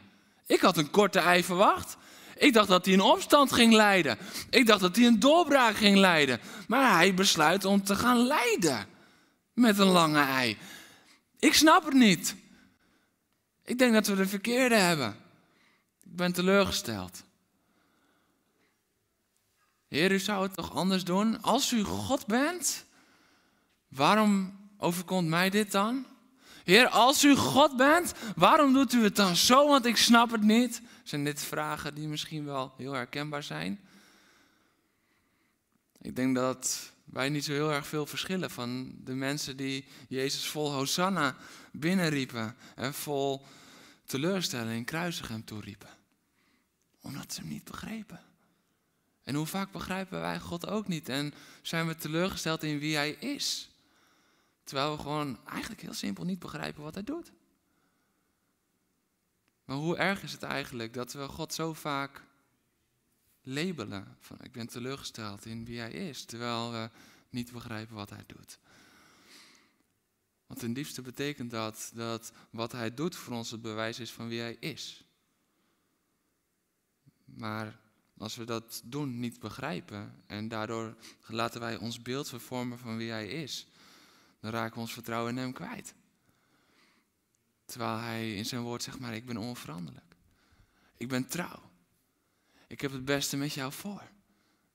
Ik 0.47 0.61
had 0.61 0.77
een 0.77 0.91
korte 0.91 1.19
ei 1.19 1.45
verwacht. 1.45 1.97
Ik 2.41 2.53
dacht 2.53 2.69
dat 2.69 2.85
hij 2.85 2.95
een 2.95 3.01
opstand 3.01 3.53
ging 3.53 3.73
leiden. 3.73 4.19
Ik 4.51 4.67
dacht 4.67 4.81
dat 4.81 4.97
hij 4.97 5.07
een 5.07 5.21
doorbraak 5.21 5.77
ging 5.77 5.97
leiden. 5.97 6.41
Maar 6.69 6.95
hij 6.95 7.15
besluit 7.15 7.65
om 7.65 7.85
te 7.85 7.97
gaan 7.97 8.27
lijden. 8.27 8.87
Met 9.53 9.79
een 9.79 9.87
lange 9.87 10.21
ei. 10.21 10.59
Ik 11.39 11.55
snap 11.55 11.85
het 11.85 11.95
niet. 11.95 12.37
Ik 13.65 13.79
denk 13.79 13.93
dat 13.93 14.07
we 14.07 14.15
de 14.15 14.27
verkeerde 14.27 14.75
hebben. 14.75 15.17
Ik 16.03 16.17
ben 16.17 16.33
teleurgesteld. 16.33 17.25
Heer, 19.89 20.13
u 20.13 20.19
zou 20.19 20.43
het 20.43 20.55
toch 20.55 20.75
anders 20.75 21.05
doen? 21.05 21.43
Als 21.43 21.73
u 21.73 21.83
God 21.83 22.27
bent, 22.27 22.85
waarom 23.89 24.59
overkomt 24.79 25.29
mij 25.29 25.51
dit 25.51 25.73
dan? 25.73 26.07
Heer, 26.65 26.89
als 26.89 27.25
u 27.25 27.37
God 27.37 27.77
bent, 27.77 28.13
waarom 28.37 28.73
doet 28.73 28.93
u 28.93 29.03
het 29.03 29.17
dan 29.17 29.37
zo? 29.37 29.69
Want 29.69 29.87
ik 29.87 29.97
snap 29.97 30.31
het 30.31 30.43
niet. 30.43 30.83
Zijn 31.11 31.25
dit 31.25 31.43
vragen 31.43 31.95
die 31.95 32.09
misschien 32.09 32.45
wel 32.45 32.75
heel 32.77 32.93
herkenbaar 32.93 33.43
zijn? 33.43 33.81
Ik 36.01 36.17
denk 36.17 36.35
dat 36.35 36.93
wij 37.05 37.29
niet 37.29 37.45
zo 37.45 37.53
heel 37.53 37.73
erg 37.73 37.87
veel 37.87 38.07
verschillen 38.07 38.51
van 38.51 38.95
de 39.05 39.15
mensen 39.15 39.57
die 39.57 39.85
Jezus 40.09 40.47
vol 40.47 40.73
Hosanna 40.73 41.37
binnenriepen 41.73 42.57
en 42.75 42.95
vol 42.95 43.47
teleurstelling 44.05 44.87
kruisig 44.87 45.29
hem 45.29 45.45
toeriepen. 45.45 45.91
Omdat 47.01 47.33
ze 47.33 47.41
hem 47.41 47.49
niet 47.49 47.65
begrepen. 47.65 48.21
En 49.23 49.35
hoe 49.35 49.47
vaak 49.47 49.73
begrijpen 49.73 50.21
wij 50.21 50.41
God 50.41 50.67
ook 50.67 50.89
niet 50.89 51.09
en 51.09 51.35
zijn 51.63 51.87
we 51.87 51.97
teleurgesteld 51.97 52.63
in 52.63 52.79
wie 52.79 52.97
Hij 52.97 53.11
is. 53.11 53.71
Terwijl 54.65 54.97
we 54.97 55.03
gewoon 55.03 55.39
eigenlijk 55.47 55.81
heel 55.81 55.95
simpel 55.95 56.25
niet 56.25 56.39
begrijpen 56.39 56.83
wat 56.83 56.95
Hij 56.95 57.05
doet. 57.05 57.33
Maar 59.71 59.79
hoe 59.79 59.97
erg 59.97 60.23
is 60.23 60.33
het 60.33 60.43
eigenlijk 60.43 60.95
dat 60.95 61.13
we 61.13 61.29
God 61.29 61.55
zo 61.55 61.73
vaak 61.73 62.23
labelen 63.43 64.17
van 64.21 64.37
ik 64.41 64.53
ben 64.53 64.67
teleurgesteld 64.67 65.47
in 65.47 65.65
wie 65.65 65.79
Hij 65.79 65.93
is, 65.93 66.25
terwijl 66.25 66.73
we 66.73 66.91
niet 67.29 67.53
begrijpen 67.53 67.95
wat 67.95 68.11
Hij 68.11 68.25
doet. 68.27 68.59
Want 70.47 70.61
ten 70.61 70.73
diepste 70.73 71.03
betekent 71.03 71.51
dat 71.51 71.91
dat 71.95 72.33
wat 72.51 72.73
hij 72.73 72.95
doet 72.95 73.17
voor 73.17 73.35
ons 73.35 73.51
het 73.51 73.63
bewijs 73.63 73.99
is 73.99 74.13
van 74.13 74.29
wie 74.29 74.41
hij 74.41 74.57
is. 74.61 75.05
Maar 77.25 77.81
als 78.19 78.37
we 78.37 78.45
dat 78.45 78.83
doen 78.85 79.21
niet 79.21 79.39
begrijpen 79.39 80.23
en 80.27 80.49
daardoor 80.49 80.97
laten 81.27 81.61
wij 81.61 81.77
ons 81.77 82.03
beeld 82.03 82.29
vervormen 82.29 82.79
van 82.79 82.97
wie 82.97 83.11
hij 83.11 83.29
is, 83.29 83.67
dan 84.41 84.51
raken 84.51 84.75
we 84.75 84.81
ons 84.81 84.93
vertrouwen 84.93 85.31
in 85.31 85.43
hem 85.43 85.53
kwijt. 85.53 85.95
Terwijl 87.71 87.99
hij 87.99 88.35
in 88.35 88.47
zijn 88.47 88.63
woord 88.63 88.83
zegt 88.83 88.99
maar 88.99 89.15
ik 89.15 89.27
ben 89.27 89.37
onveranderlijk. 89.37 90.15
Ik 90.97 91.09
ben 91.09 91.27
trouw. 91.27 91.71
Ik 92.67 92.81
heb 92.81 92.93
het 92.93 93.05
beste 93.05 93.37
met 93.37 93.53
jou 93.53 93.73
voor. 93.73 94.03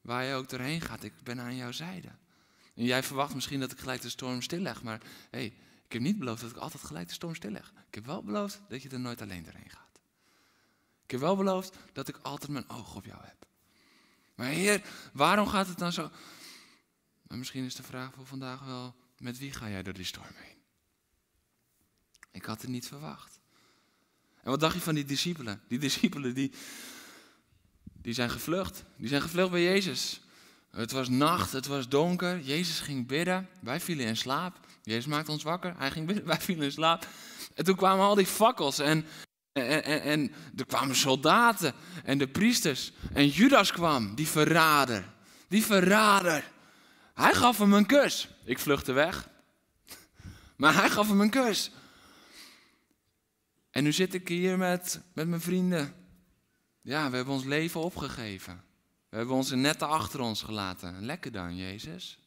Waar 0.02 0.24
je 0.24 0.34
ook 0.34 0.50
doorheen 0.50 0.82
gaat, 0.82 1.04
ik 1.04 1.14
ben 1.24 1.40
aan 1.40 1.56
jouw 1.56 1.72
zijde. 1.72 2.08
En 2.76 2.84
jij 2.84 3.04
verwacht 3.04 3.34
misschien 3.34 3.60
dat 3.60 3.72
ik 3.72 3.80
gelijk 3.80 4.02
de 4.02 4.10
storm 4.10 4.42
stilleg, 4.42 4.84
maar 4.84 5.00
hé, 5.00 5.08
hey, 5.30 5.46
ik 5.86 5.94
heb 5.94 6.02
niet 6.02 6.20
beloofd 6.20 6.42
dat 6.42 6.50
ik 6.50 6.58
altijd 6.58 6.84
gelijk 6.84 7.08
de 7.08 7.14
storm 7.14 7.36
stilleg. 7.36 7.74
Ik 7.88 7.96
heb 7.96 8.06
wel 8.06 8.24
beloofd 8.24 8.62
dat 8.70 8.82
je 8.82 8.90
er 8.90 9.00
nooit 9.00 9.22
alleen 9.22 9.44
doorheen 9.44 9.70
gaat. 9.70 10.00
Ik 11.04 11.12
heb 11.12 11.20
wel 11.20 11.36
beloofd 11.36 11.78
dat 11.94 12.08
ik 12.08 12.18
altijd 12.22 12.52
mijn 12.52 12.70
oog 12.70 12.96
op 12.96 13.06
jou 13.06 13.24
heb. 13.24 13.46
Maar 14.36 14.48
Heer, 14.48 14.82
waarom 15.14 15.48
gaat 15.48 15.68
het 15.68 15.78
dan 15.78 15.92
zo? 15.92 16.12
Maar 17.28 17.38
misschien 17.38 17.66
is 17.66 17.76
de 17.76 17.84
vraag 17.84 18.14
voor 18.14 18.26
vandaag 18.26 18.66
wel: 18.66 18.96
met 19.18 19.38
wie 19.38 19.52
ga 19.52 19.70
jij 19.70 19.84
door 19.84 19.94
die 19.94 20.06
storm 20.06 20.36
heen? 20.36 20.55
Ik 22.36 22.46
had 22.46 22.62
het 22.62 22.70
niet 22.70 22.88
verwacht. 22.88 23.40
En 24.42 24.50
wat 24.50 24.60
dacht 24.60 24.74
je 24.74 24.82
van 24.82 24.96
die 24.96 25.06
discipelen? 25.06 25.62
Die 25.68 25.80
discipelen 25.80 26.34
die, 26.34 26.52
die 28.02 28.14
zijn 28.14 28.30
gevlucht. 28.30 28.84
Die 28.98 29.08
zijn 29.08 29.22
gevlucht 29.22 29.52
bij 29.52 29.64
Jezus. 29.64 30.22
Het 30.72 30.92
was 30.92 31.10
nacht, 31.10 31.52
het 31.52 31.66
was 31.66 31.90
donker. 31.90 32.40
Jezus 32.40 32.80
ging 32.80 33.08
bidden. 33.08 33.50
Wij 33.60 33.80
vielen 33.80 34.06
in 34.06 34.18
slaap. 34.18 34.60
Jezus 34.84 35.06
maakte 35.06 35.32
ons 35.32 35.44
wakker. 35.44 35.74
Hij 35.78 35.92
ging 35.92 36.08
bidden. 36.08 36.26
Wij 36.34 36.40
vielen 36.40 36.64
in 36.64 36.72
slaap. 36.72 37.08
En 37.54 37.64
toen 37.64 37.76
kwamen 37.76 38.06
al 38.06 38.16
die 38.16 38.26
fakkels. 38.26 38.80
En, 38.80 39.06
en, 39.52 39.84
en, 39.84 40.02
en 40.02 40.32
er 40.56 40.66
kwamen 40.66 40.96
soldaten. 40.96 41.74
En 42.04 42.18
de 42.18 42.28
priesters. 42.28 42.92
En 43.14 43.28
Judas 43.28 43.72
kwam, 43.72 44.16
die 44.16 44.28
verrader. 44.28 45.14
Die 45.48 45.66
verrader. 45.66 46.52
Hij 47.14 47.34
gaf 47.34 47.58
hem 47.58 47.74
een 47.74 47.86
kus. 47.86 48.30
Ik 48.44 48.60
vluchtte 48.60 48.92
weg. 48.92 49.30
Maar 50.56 50.74
hij 50.74 50.90
gaf 50.90 51.08
hem 51.08 51.22
een 51.22 51.30
kus. 51.30 51.72
En 53.76 53.84
nu 53.84 53.92
zit 53.92 54.14
ik 54.14 54.28
hier 54.28 54.58
met, 54.58 55.02
met 55.14 55.28
mijn 55.28 55.42
vrienden. 55.42 55.96
Ja, 56.82 57.10
we 57.10 57.16
hebben 57.16 57.34
ons 57.34 57.44
leven 57.44 57.82
opgegeven. 57.82 58.64
We 59.10 59.18
hebben 59.18 59.36
onze 59.36 59.56
netten 59.56 59.88
achter 59.88 60.20
ons 60.20 60.42
gelaten. 60.42 61.06
Lekker 61.06 61.32
dan, 61.32 61.56
Jezus. 61.56 62.20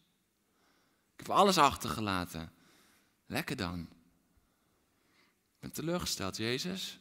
Ik 1.13 1.27
heb 1.27 1.31
alles 1.31 1.59
achtergelaten. 1.59 2.53
Lekker 3.27 3.57
dan. 3.57 3.81
Ik 5.11 5.61
ben 5.61 5.73
teleurgesteld, 5.73 6.37
Jezus. 6.37 7.01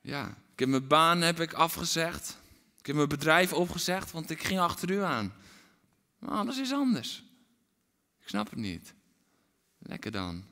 Ja, 0.00 0.28
ik 0.52 0.58
heb 0.58 0.68
mijn 0.68 0.86
baan 0.86 1.20
heb 1.20 1.40
ik 1.40 1.52
afgezegd. 1.52 2.38
Ik 2.78 2.86
heb 2.86 2.96
mijn 2.96 3.08
bedrijf 3.08 3.52
opgezegd, 3.52 4.10
want 4.10 4.30
ik 4.30 4.42
ging 4.42 4.60
achter 4.60 4.90
u 4.90 5.02
aan. 5.02 5.34
Maar 6.18 6.30
alles 6.30 6.58
is 6.58 6.72
anders. 6.72 7.24
Ik 8.18 8.28
snap 8.28 8.50
het 8.50 8.58
niet. 8.58 8.94
Lekker 9.78 10.10
dan. 10.10 10.49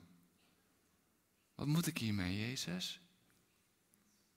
Wat 1.59 1.67
moet 1.67 1.87
ik 1.87 1.97
hiermee, 1.97 2.39
Jezus? 2.39 2.99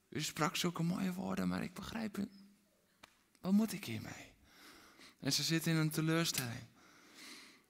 U 0.08 0.22
sprak 0.22 0.56
zulke 0.56 0.82
mooie 0.82 1.12
woorden, 1.12 1.48
maar 1.48 1.62
ik 1.62 1.74
begrijp 1.74 2.16
het 2.16 2.28
wat 3.40 3.52
moet 3.52 3.72
ik 3.72 3.84
hiermee? 3.84 4.32
En 5.20 5.32
ze 5.32 5.42
zitten 5.42 5.72
in 5.72 5.78
een 5.78 5.90
teleurstelling. 5.90 6.66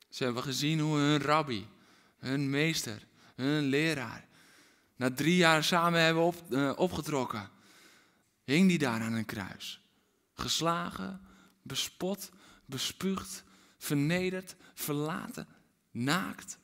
Ze 0.09 0.25
hebben 0.25 0.43
gezien 0.43 0.81
hoe 0.81 0.97
hun 0.97 1.21
rabbi, 1.21 1.69
hun 2.19 2.51
meester, 2.51 3.07
hun 3.35 3.63
leraar, 3.63 4.29
na 4.97 5.11
drie 5.11 5.37
jaar 5.37 5.65
samen 5.65 6.01
hebben 6.01 6.23
op, 6.23 6.43
uh, 6.51 6.73
opgetrokken. 6.77 7.51
Hing 8.45 8.69
die 8.69 8.79
daar 8.79 9.01
aan 9.01 9.13
een 9.13 9.25
kruis. 9.25 9.81
Geslagen, 10.35 11.21
bespot, 11.63 12.31
bespuugd, 12.67 13.45
vernederd, 13.79 14.57
verlaten, 14.75 15.49
naakt, 15.91 16.59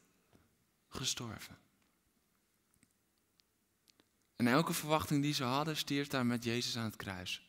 gestorven. 0.89 1.59
En 4.39 4.47
elke 4.47 4.73
verwachting 4.73 5.23
die 5.23 5.35
ze 5.35 5.45
hadden, 5.45 5.77
stierf 5.77 6.09
daar 6.09 6.27
met 6.27 6.45
Jezus 6.45 6.77
aan 6.77 6.85
het 6.85 6.97
kruis. 6.97 7.43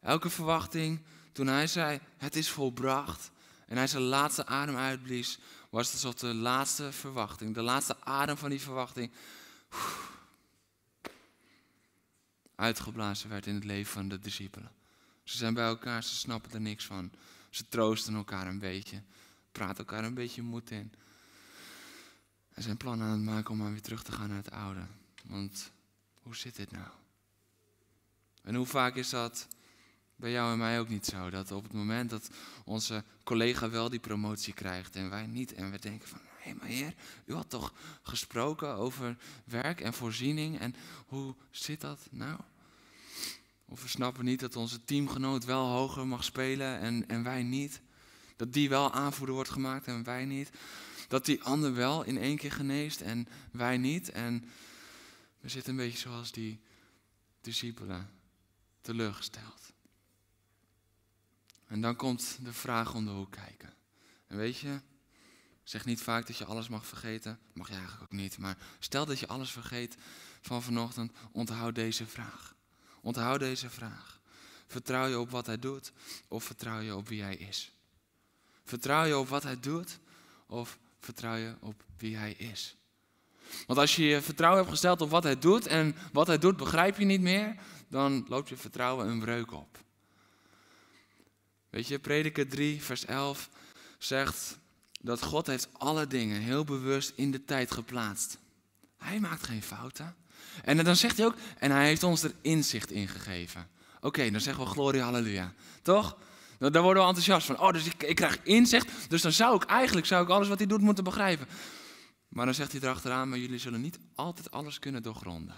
Elke 0.00 0.30
verwachting, 0.30 1.02
toen 1.32 1.46
hij 1.46 1.66
zei, 1.66 2.00
het 2.16 2.36
is 2.36 2.50
volbracht, 2.50 3.30
en 3.66 3.76
hij 3.76 3.86
zijn 3.86 4.02
laatste 4.02 4.46
adem 4.46 4.76
uitblies, 4.76 5.38
was 5.70 5.86
het 5.86 5.94
alsof 5.94 6.14
de 6.14 6.34
laatste 6.34 6.92
verwachting, 6.92 7.54
de 7.54 7.62
laatste 7.62 8.00
adem 8.00 8.36
van 8.36 8.50
die 8.50 8.60
verwachting, 8.60 9.12
uitgeblazen 12.54 13.28
werd 13.28 13.46
in 13.46 13.54
het 13.54 13.64
leven 13.64 13.92
van 13.92 14.08
de 14.08 14.18
discipelen. 14.18 14.72
Ze 15.24 15.36
zijn 15.36 15.54
bij 15.54 15.66
elkaar, 15.66 16.02
ze 16.02 16.14
snappen 16.14 16.52
er 16.52 16.60
niks 16.60 16.84
van. 16.84 17.10
Ze 17.50 17.68
troosten 17.68 18.14
elkaar 18.14 18.46
een 18.46 18.58
beetje, 18.58 19.02
praten 19.52 19.78
elkaar 19.78 20.04
een 20.04 20.14
beetje 20.14 20.42
moed 20.42 20.70
in. 20.70 20.92
En 22.52 22.62
zijn 22.62 22.76
plan 22.76 23.02
aan 23.02 23.10
het 23.10 23.20
maken 23.20 23.50
om 23.50 23.56
maar 23.56 23.70
weer 23.70 23.82
terug 23.82 24.02
te 24.02 24.12
gaan 24.12 24.28
naar 24.28 24.36
het 24.36 24.50
oude. 24.50 24.86
Want 25.28 25.70
hoe 26.22 26.36
zit 26.36 26.56
dit 26.56 26.70
nou? 26.70 26.88
En 28.42 28.54
hoe 28.54 28.66
vaak 28.66 28.94
is 28.94 29.10
dat 29.10 29.48
bij 30.16 30.30
jou 30.30 30.52
en 30.52 30.58
mij 30.58 30.80
ook 30.80 30.88
niet 30.88 31.06
zo? 31.06 31.30
Dat 31.30 31.52
op 31.52 31.62
het 31.62 31.72
moment 31.72 32.10
dat 32.10 32.30
onze 32.64 33.04
collega 33.24 33.70
wel 33.70 33.88
die 33.88 34.00
promotie 34.00 34.54
krijgt 34.54 34.96
en 34.96 35.10
wij 35.10 35.26
niet. 35.26 35.54
En 35.54 35.70
we 35.70 35.78
denken 35.78 36.08
van, 36.08 36.20
hé 36.38 36.54
maar 36.54 36.66
heer, 36.66 36.94
u 37.24 37.34
had 37.34 37.50
toch 37.50 37.72
gesproken 38.02 38.74
over 38.74 39.16
werk 39.44 39.80
en 39.80 39.94
voorziening. 39.94 40.58
En 40.58 40.74
hoe 41.06 41.34
zit 41.50 41.80
dat 41.80 42.08
nou? 42.10 42.40
Of 43.64 43.82
we 43.82 43.88
snappen 43.88 44.24
niet 44.24 44.40
dat 44.40 44.56
onze 44.56 44.84
teamgenoot 44.84 45.44
wel 45.44 45.66
hoger 45.66 46.06
mag 46.06 46.24
spelen 46.24 46.78
en, 46.78 47.08
en 47.08 47.22
wij 47.22 47.42
niet. 47.42 47.80
Dat 48.36 48.52
die 48.52 48.68
wel 48.68 48.92
aanvoerder 48.92 49.34
wordt 49.34 49.50
gemaakt 49.50 49.86
en 49.86 50.04
wij 50.04 50.24
niet. 50.24 50.50
Dat 51.08 51.24
die 51.24 51.42
ander 51.42 51.74
wel 51.74 52.04
in 52.04 52.18
één 52.18 52.36
keer 52.36 52.52
geneest 52.52 53.00
en 53.00 53.28
wij 53.52 53.78
niet. 53.78 54.10
En 54.10 54.44
we 55.40 55.48
zitten 55.48 55.70
een 55.70 55.78
beetje 55.78 55.98
zoals 55.98 56.32
die 56.32 56.60
discipelen, 57.40 58.10
teleurgesteld. 58.80 59.72
En 61.66 61.80
dan 61.80 61.96
komt 61.96 62.38
de 62.44 62.52
vraag 62.52 62.94
om 62.94 63.04
de 63.04 63.10
hoek 63.10 63.30
kijken. 63.30 63.74
En 64.26 64.36
weet 64.36 64.58
je, 64.58 64.80
zeg 65.62 65.84
niet 65.84 66.02
vaak 66.02 66.26
dat 66.26 66.36
je 66.36 66.44
alles 66.44 66.68
mag 66.68 66.86
vergeten. 66.86 67.38
Mag 67.52 67.68
je 67.68 67.74
eigenlijk 67.74 68.02
ook 68.02 68.18
niet. 68.18 68.38
Maar 68.38 68.56
stel 68.78 69.06
dat 69.06 69.18
je 69.18 69.26
alles 69.26 69.50
vergeet 69.50 69.96
van 70.40 70.62
vanochtend, 70.62 71.12
onthoud 71.32 71.74
deze 71.74 72.06
vraag. 72.06 72.54
Onthoud 73.00 73.40
deze 73.40 73.70
vraag. 73.70 74.20
Vertrouw 74.66 75.06
je 75.06 75.18
op 75.18 75.30
wat 75.30 75.46
hij 75.46 75.58
doet 75.58 75.92
of 76.28 76.44
vertrouw 76.44 76.80
je 76.80 76.96
op 76.96 77.08
wie 77.08 77.22
hij 77.22 77.36
is? 77.36 77.72
Vertrouw 78.64 79.04
je 79.04 79.18
op 79.18 79.28
wat 79.28 79.42
hij 79.42 79.60
doet 79.60 79.98
of 80.46 80.78
vertrouw 80.98 81.34
je 81.34 81.56
op 81.60 81.84
wie 81.96 82.16
hij 82.16 82.32
is? 82.32 82.76
Want 83.66 83.78
als 83.78 83.96
je 83.96 84.04
je 84.04 84.22
vertrouwen 84.22 84.60
hebt 84.60 84.72
gesteld 84.72 85.00
op 85.00 85.10
wat 85.10 85.22
hij 85.22 85.38
doet 85.38 85.66
en 85.66 85.96
wat 86.12 86.26
hij 86.26 86.38
doet 86.38 86.56
begrijp 86.56 86.98
je 86.98 87.04
niet 87.04 87.20
meer, 87.20 87.54
dan 87.88 88.24
loopt 88.28 88.48
je 88.48 88.56
vertrouwen 88.56 89.08
een 89.08 89.20
breuk 89.20 89.52
op. 89.52 89.78
Weet 91.70 91.88
je, 91.88 91.98
Prediker 91.98 92.48
3, 92.48 92.82
vers 92.82 93.04
11 93.04 93.48
zegt 93.98 94.58
dat 95.00 95.22
God 95.22 95.46
heeft 95.46 95.68
alle 95.72 96.06
dingen 96.06 96.40
heel 96.40 96.64
bewust 96.64 97.12
in 97.14 97.30
de 97.30 97.44
tijd 97.44 97.70
geplaatst. 97.70 98.38
Hij 98.96 99.20
maakt 99.20 99.42
geen 99.42 99.62
fouten. 99.62 100.16
En 100.64 100.84
dan 100.84 100.96
zegt 100.96 101.16
hij 101.16 101.26
ook, 101.26 101.34
en 101.58 101.70
hij 101.70 101.86
heeft 101.86 102.02
ons 102.02 102.22
er 102.22 102.32
inzicht 102.40 102.90
in 102.90 103.08
gegeven. 103.08 103.68
Oké, 104.00 104.30
dan 104.30 104.40
zeggen 104.40 104.64
we 104.64 104.70
glorie, 104.70 105.00
halleluja. 105.00 105.52
Toch? 105.82 106.16
Dan, 106.58 106.82
worden 106.82 107.02
we 107.02 107.08
enthousiast 107.08 107.46
van, 107.46 107.60
oh, 107.60 107.72
dus 107.72 107.84
ik, 107.84 108.02
ik 108.02 108.16
krijg 108.16 108.38
inzicht, 108.42 108.88
dus 109.08 109.22
dan 109.22 109.32
zou 109.32 109.56
ik 109.56 109.64
eigenlijk 109.64 110.06
zou 110.06 110.24
ik 110.24 110.28
alles 110.28 110.48
wat 110.48 110.58
hij 110.58 110.66
doet 110.66 110.80
moeten 110.80 111.04
begrijpen. 111.04 111.46
Maar 112.28 112.44
dan 112.44 112.54
zegt 112.54 112.72
hij 112.72 112.80
erachteraan, 112.80 113.28
maar 113.28 113.38
jullie 113.38 113.58
zullen 113.58 113.80
niet 113.80 113.98
altijd 114.14 114.50
alles 114.50 114.78
kunnen 114.78 115.02
doorgronden. 115.02 115.56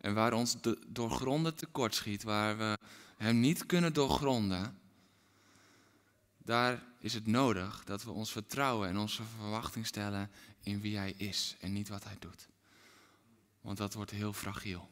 En 0.00 0.14
waar 0.14 0.32
ons 0.32 0.60
de, 0.60 0.78
doorgronden 0.86 1.54
tekort 1.54 1.94
schiet, 1.94 2.22
waar 2.22 2.58
we 2.58 2.78
hem 3.16 3.40
niet 3.40 3.66
kunnen 3.66 3.92
doorgronden, 3.92 4.78
daar 6.38 6.82
is 6.98 7.14
het 7.14 7.26
nodig 7.26 7.84
dat 7.84 8.04
we 8.04 8.10
ons 8.10 8.32
vertrouwen 8.32 8.88
en 8.88 8.98
onze 8.98 9.22
verwachting 9.36 9.86
stellen 9.86 10.30
in 10.60 10.80
wie 10.80 10.96
hij 10.96 11.14
is 11.16 11.56
en 11.60 11.72
niet 11.72 11.88
wat 11.88 12.04
hij 12.04 12.16
doet. 12.18 12.48
Want 13.60 13.78
dat 13.78 13.94
wordt 13.94 14.10
heel 14.10 14.32
fragiel. 14.32 14.90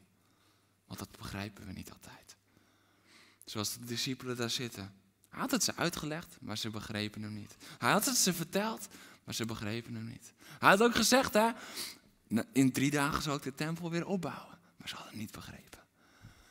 Want 0.86 0.98
dat 0.98 1.10
begrijpen 1.10 1.66
we 1.66 1.72
niet 1.72 1.92
altijd. 1.92 2.36
Zoals 3.44 3.74
de 3.78 3.84
discipelen 3.84 4.36
daar 4.36 4.50
zitten. 4.50 4.94
Hij 5.28 5.40
had 5.40 5.50
het 5.50 5.64
ze 5.64 5.74
uitgelegd, 5.74 6.36
maar 6.40 6.58
ze 6.58 6.70
begrepen 6.70 7.22
hem 7.22 7.32
niet. 7.32 7.56
Hij 7.78 7.92
had 7.92 8.04
het 8.04 8.16
ze 8.16 8.32
verteld, 8.32 8.88
maar 9.26 9.34
ze 9.34 9.44
begrepen 9.44 9.94
hem 9.94 10.04
niet. 10.04 10.32
Hij 10.58 10.68
had 10.68 10.82
ook 10.82 10.94
gezegd, 10.94 11.34
hè, 11.34 11.50
in 12.52 12.72
drie 12.72 12.90
dagen 12.90 13.22
zal 13.22 13.34
ik 13.34 13.42
de 13.42 13.54
tempel 13.54 13.90
weer 13.90 14.06
opbouwen. 14.06 14.58
Maar 14.76 14.88
ze 14.88 14.94
hadden 14.94 15.12
het 15.12 15.20
niet 15.20 15.32
begrepen. 15.32 15.80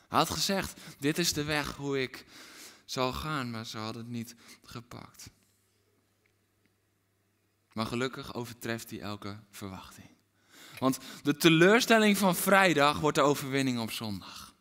Hij 0.08 0.18
had 0.18 0.30
gezegd, 0.30 0.80
dit 0.98 1.18
is 1.18 1.32
de 1.32 1.44
weg 1.44 1.76
hoe 1.76 2.02
ik 2.02 2.26
zal 2.84 3.12
gaan, 3.12 3.50
maar 3.50 3.66
ze 3.66 3.78
hadden 3.78 4.02
het 4.02 4.10
niet 4.10 4.34
gepakt. 4.64 5.30
Maar 7.72 7.86
gelukkig 7.86 8.34
overtreft 8.34 8.90
hij 8.90 9.00
elke 9.00 9.38
verwachting. 9.50 10.08
Want 10.78 10.98
de 11.22 11.36
teleurstelling 11.36 12.18
van 12.18 12.36
vrijdag 12.36 13.00
wordt 13.00 13.16
de 13.16 13.22
overwinning 13.22 13.78
op 13.78 13.90
zondag. 13.90 14.54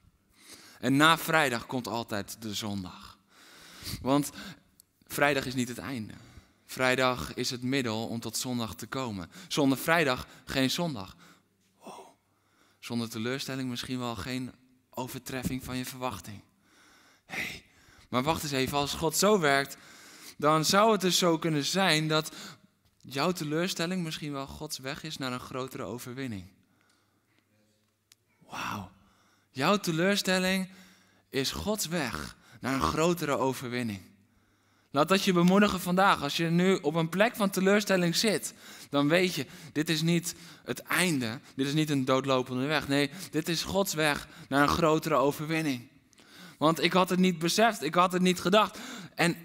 En 0.80 0.95
na 0.95 1.17
vrijdag 1.17 1.65
komt 1.65 1.88
altijd 1.88 2.41
de 2.41 2.54
zondag. 2.54 3.17
Want 4.01 4.30
vrijdag 5.08 5.45
is 5.45 5.54
niet 5.54 5.67
het 5.67 5.78
einde. 5.78 6.13
Vrijdag 6.76 7.34
is 7.34 7.50
het 7.50 7.62
middel 7.62 8.08
om 8.08 8.20
tot 8.20 8.38
zondag 8.38 8.76
te 8.76 8.88
komen. 8.88 9.32
Zonder 9.48 9.78
vrijdag 9.78 10.28
geen 10.46 10.72
zondag. 10.72 11.16
Wow. 11.80 12.08
Zonder 12.80 13.10
teleurstelling 13.10 13.70
misschien 13.70 14.00
wel 14.00 14.16
geen 14.16 14.52
overtreffing 14.90 15.64
van 15.64 15.78
je 15.78 15.86
verwachting. 15.86 16.42
hey, 17.26 17.64
maar 18.10 18.24
wacht 18.24 18.44
eens 18.44 18.52
even, 18.52 18.78
als 18.78 18.94
God 18.94 19.18
zo 19.18 19.40
werkt, 19.40 19.78
dan 20.38 20.66
zou 20.66 20.92
het 20.92 21.02
dus 21.02 21.18
zo 21.18 21.38
kunnen 21.38 21.66
zijn 21.66 22.08
dat 22.08 22.36
jouw 23.02 23.32
teleurstelling 23.32 24.04
misschien 24.04 24.32
wel 24.32 24.48
Gods 24.48 24.78
weg 24.78 25.04
is 25.04 25.18
naar 25.18 25.32
een 25.32 25.40
grotere 25.40 25.84
overwinning. 25.84 26.46
Wauw. 28.40 28.92
Jouw 29.50 29.78
teleurstelling 29.78 30.70
is 31.30 31.52
Gods 31.52 31.88
weg 31.88 32.38
naar 32.60 32.74
een 32.74 32.82
grotere 32.82 33.38
overwinning. 33.38 34.14
Laat 34.96 35.08
dat 35.08 35.24
je 35.24 35.34
bemoedigen 35.34 35.80
vandaag. 35.80 36.22
Als 36.22 36.38
je 36.38 36.50
nu 36.50 36.76
op 36.82 36.96
een 36.96 37.10
plek 37.10 37.36
van 37.36 37.50
teleurstelling 37.50 38.16
zit, 38.16 38.54
dan 38.90 39.08
weet 39.08 39.34
je, 39.34 39.46
dit 39.72 39.90
is 39.90 40.02
niet 40.02 40.36
het 40.64 40.80
einde. 40.80 41.40
Dit 41.56 41.68
is 41.68 41.74
niet 41.74 41.90
een 41.90 42.06
doodlopende 42.06 42.66
weg. 42.66 42.88
Nee, 42.88 43.10
dit 43.32 43.50
is 43.50 43.64
Gods 43.64 43.94
weg 43.94 44.28
naar 44.50 44.62
een 44.62 44.68
grotere 44.68 45.16
overwinning. 45.16 45.88
Want 46.58 46.84
ik 46.84 46.94
had 46.94 47.10
het 47.10 47.20
niet 47.20 47.40
beseft, 47.40 47.84
ik 47.84 47.96
had 47.96 48.12
het 48.12 48.22
niet 48.22 48.40
gedacht. 48.40 48.80
En 49.16 49.38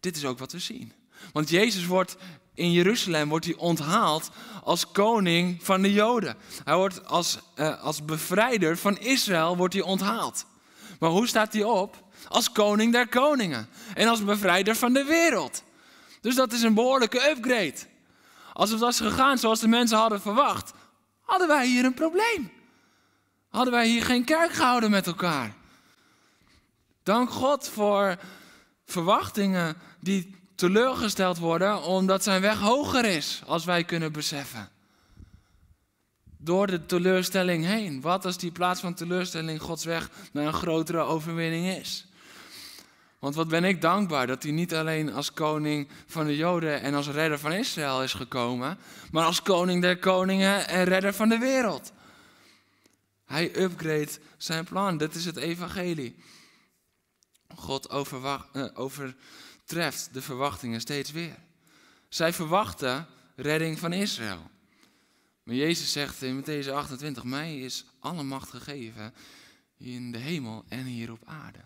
dit 0.00 0.16
is 0.16 0.24
ook 0.24 0.38
wat 0.38 0.52
we 0.52 0.58
zien. 0.58 0.92
Want 1.32 1.48
Jezus 1.48 1.86
wordt 1.86 2.16
in 2.54 2.72
Jeruzalem 2.72 3.28
wordt 3.28 3.44
hij 3.44 3.56
onthaald 3.56 4.30
als 4.62 4.90
koning 4.90 5.64
van 5.64 5.82
de 5.82 5.92
Joden. 5.92 6.36
Hij 6.64 6.76
wordt 6.76 7.06
als, 7.06 7.38
uh, 7.56 7.82
als 7.82 8.04
bevrijder 8.04 8.76
van 8.76 8.98
Israël 8.98 9.56
wordt 9.56 9.74
hij 9.74 9.82
onthaald. 9.82 10.46
Maar 10.98 11.10
hoe 11.10 11.26
staat 11.26 11.52
hij 11.52 11.62
op? 11.62 12.06
Als 12.28 12.52
koning 12.52 12.92
der 12.92 13.08
koningen. 13.08 13.68
En 13.94 14.08
als 14.08 14.24
bevrijder 14.24 14.76
van 14.76 14.92
de 14.92 15.04
wereld. 15.04 15.62
Dus 16.20 16.34
dat 16.34 16.52
is 16.52 16.62
een 16.62 16.74
behoorlijke 16.74 17.30
upgrade. 17.30 17.76
Als 18.52 18.70
het 18.70 18.80
was 18.80 19.00
gegaan 19.00 19.38
zoals 19.38 19.60
de 19.60 19.68
mensen 19.68 19.98
hadden 19.98 20.20
verwacht, 20.20 20.72
hadden 21.20 21.48
wij 21.48 21.66
hier 21.66 21.84
een 21.84 21.94
probleem. 21.94 22.50
Hadden 23.48 23.72
wij 23.72 23.86
hier 23.86 24.02
geen 24.02 24.24
kerk 24.24 24.52
gehouden 24.52 24.90
met 24.90 25.06
elkaar. 25.06 25.54
Dank 27.02 27.30
God 27.30 27.68
voor 27.68 28.18
verwachtingen 28.84 29.76
die 30.00 30.36
teleurgesteld 30.54 31.38
worden 31.38 31.82
omdat 31.82 32.22
zijn 32.22 32.40
weg 32.40 32.58
hoger 32.58 33.04
is, 33.04 33.42
als 33.46 33.64
wij 33.64 33.84
kunnen 33.84 34.12
beseffen. 34.12 34.68
Door 36.36 36.66
de 36.66 36.86
teleurstelling 36.86 37.64
heen. 37.64 38.00
Wat 38.00 38.24
als 38.24 38.38
die 38.38 38.52
plaats 38.52 38.80
van 38.80 38.94
teleurstelling 38.94 39.60
Gods 39.60 39.84
weg 39.84 40.10
naar 40.32 40.46
een 40.46 40.52
grotere 40.52 41.00
overwinning 41.00 41.66
is? 41.66 42.07
Want 43.18 43.34
wat 43.34 43.48
ben 43.48 43.64
ik 43.64 43.80
dankbaar 43.80 44.26
dat 44.26 44.42
hij 44.42 44.52
niet 44.52 44.74
alleen 44.74 45.12
als 45.12 45.32
koning 45.32 45.88
van 46.06 46.26
de 46.26 46.36
Joden 46.36 46.80
en 46.80 46.94
als 46.94 47.08
redder 47.08 47.38
van 47.38 47.52
Israël 47.52 48.02
is 48.02 48.12
gekomen, 48.12 48.78
maar 49.10 49.24
als 49.24 49.42
koning 49.42 49.82
der 49.82 49.98
koningen 49.98 50.68
en 50.68 50.84
redder 50.84 51.14
van 51.14 51.28
de 51.28 51.38
wereld. 51.38 51.92
Hij 53.24 53.56
upgrade 53.56 54.10
zijn 54.36 54.64
plan. 54.64 54.98
Dit 54.98 55.14
is 55.14 55.24
het 55.24 55.36
evangelie. 55.36 56.16
God 57.54 57.90
overwacht, 57.90 58.56
uh, 58.56 58.66
over, 58.74 59.16
treft 59.64 60.08
de 60.12 60.22
verwachtingen 60.22 60.80
steeds 60.80 61.10
weer. 61.10 61.36
Zij 62.08 62.32
verwachten 62.32 63.06
redding 63.36 63.78
van 63.78 63.92
Israël. 63.92 64.50
Maar 65.42 65.54
Jezus 65.54 65.92
zegt 65.92 66.22
in 66.22 66.42
Matthäus 66.42 66.70
28, 66.70 67.24
mij 67.24 67.60
is 67.60 67.84
alle 67.98 68.22
macht 68.22 68.50
gegeven 68.50 69.14
in 69.76 70.12
de 70.12 70.18
hemel 70.18 70.64
en 70.68 70.84
hier 70.84 71.12
op 71.12 71.22
aarde. 71.24 71.58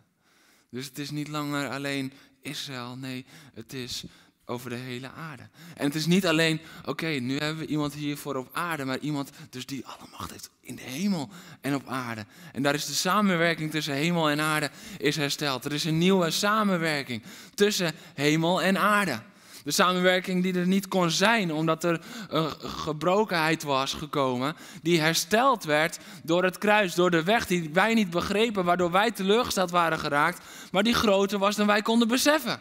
Dus 0.73 0.87
het 0.87 0.99
is 0.99 1.11
niet 1.11 1.29
langer 1.29 1.69
alleen 1.69 2.13
Israël, 2.41 2.97
nee, 2.97 3.25
het 3.55 3.73
is 3.73 4.05
over 4.45 4.71
de 4.71 4.77
hele 4.77 5.11
aarde. 5.11 5.43
En 5.77 5.85
het 5.85 5.95
is 5.95 6.07
niet 6.07 6.27
alleen, 6.27 6.61
oké, 6.85 7.07
nu 7.07 7.39
hebben 7.39 7.59
we 7.59 7.67
iemand 7.67 7.95
hier 7.95 8.17
voor 8.17 8.37
op 8.37 8.49
aarde, 8.53 8.85
maar 8.85 8.99
iemand 8.99 9.31
dus 9.51 9.67
die 9.67 9.87
alle 9.87 10.09
macht 10.11 10.31
heeft 10.31 10.51
in 10.61 10.77
de 10.77 10.83
hemel 10.83 11.29
en 11.61 11.75
op 11.75 11.89
aarde. 11.89 12.27
En 12.53 12.63
daar 12.63 12.75
is 12.75 12.87
de 12.87 12.93
samenwerking 12.93 13.71
tussen 13.71 13.95
hemel 13.95 14.31
en 14.31 14.41
aarde 14.41 14.71
is 14.99 15.17
hersteld. 15.17 15.65
Er 15.65 15.73
is 15.73 15.85
een 15.85 15.99
nieuwe 15.99 16.31
samenwerking 16.31 17.23
tussen 17.55 17.95
hemel 18.15 18.63
en 18.63 18.79
aarde. 18.79 19.23
De 19.65 19.71
samenwerking 19.71 20.43
die 20.43 20.55
er 20.55 20.67
niet 20.67 20.89
kon 20.89 21.11
zijn 21.11 21.53
omdat 21.53 21.85
er 21.85 22.01
een 22.29 22.51
gebrokenheid 22.61 23.63
was 23.63 23.95
gekomen, 23.95 24.57
die 24.83 25.01
hersteld 25.01 25.65
werd 25.65 25.99
door 26.23 26.45
het 26.45 26.59
kruis, 26.59 26.95
door 26.95 27.11
de 27.11 27.23
weg 27.23 27.47
die 27.47 27.71
wij 27.73 27.95
niet 27.95 28.11
begrepen, 28.11 28.65
waardoor 28.65 28.91
wij 28.91 29.11
teleurgesteld 29.11 29.71
waren 29.71 29.99
geraakt, 29.99 30.45
maar 30.73 30.83
die 30.83 30.95
groter 30.95 31.39
was 31.39 31.57
dan 31.57 31.67
wij 31.67 31.83
konden 31.83 32.09
beseffen. 32.09 32.61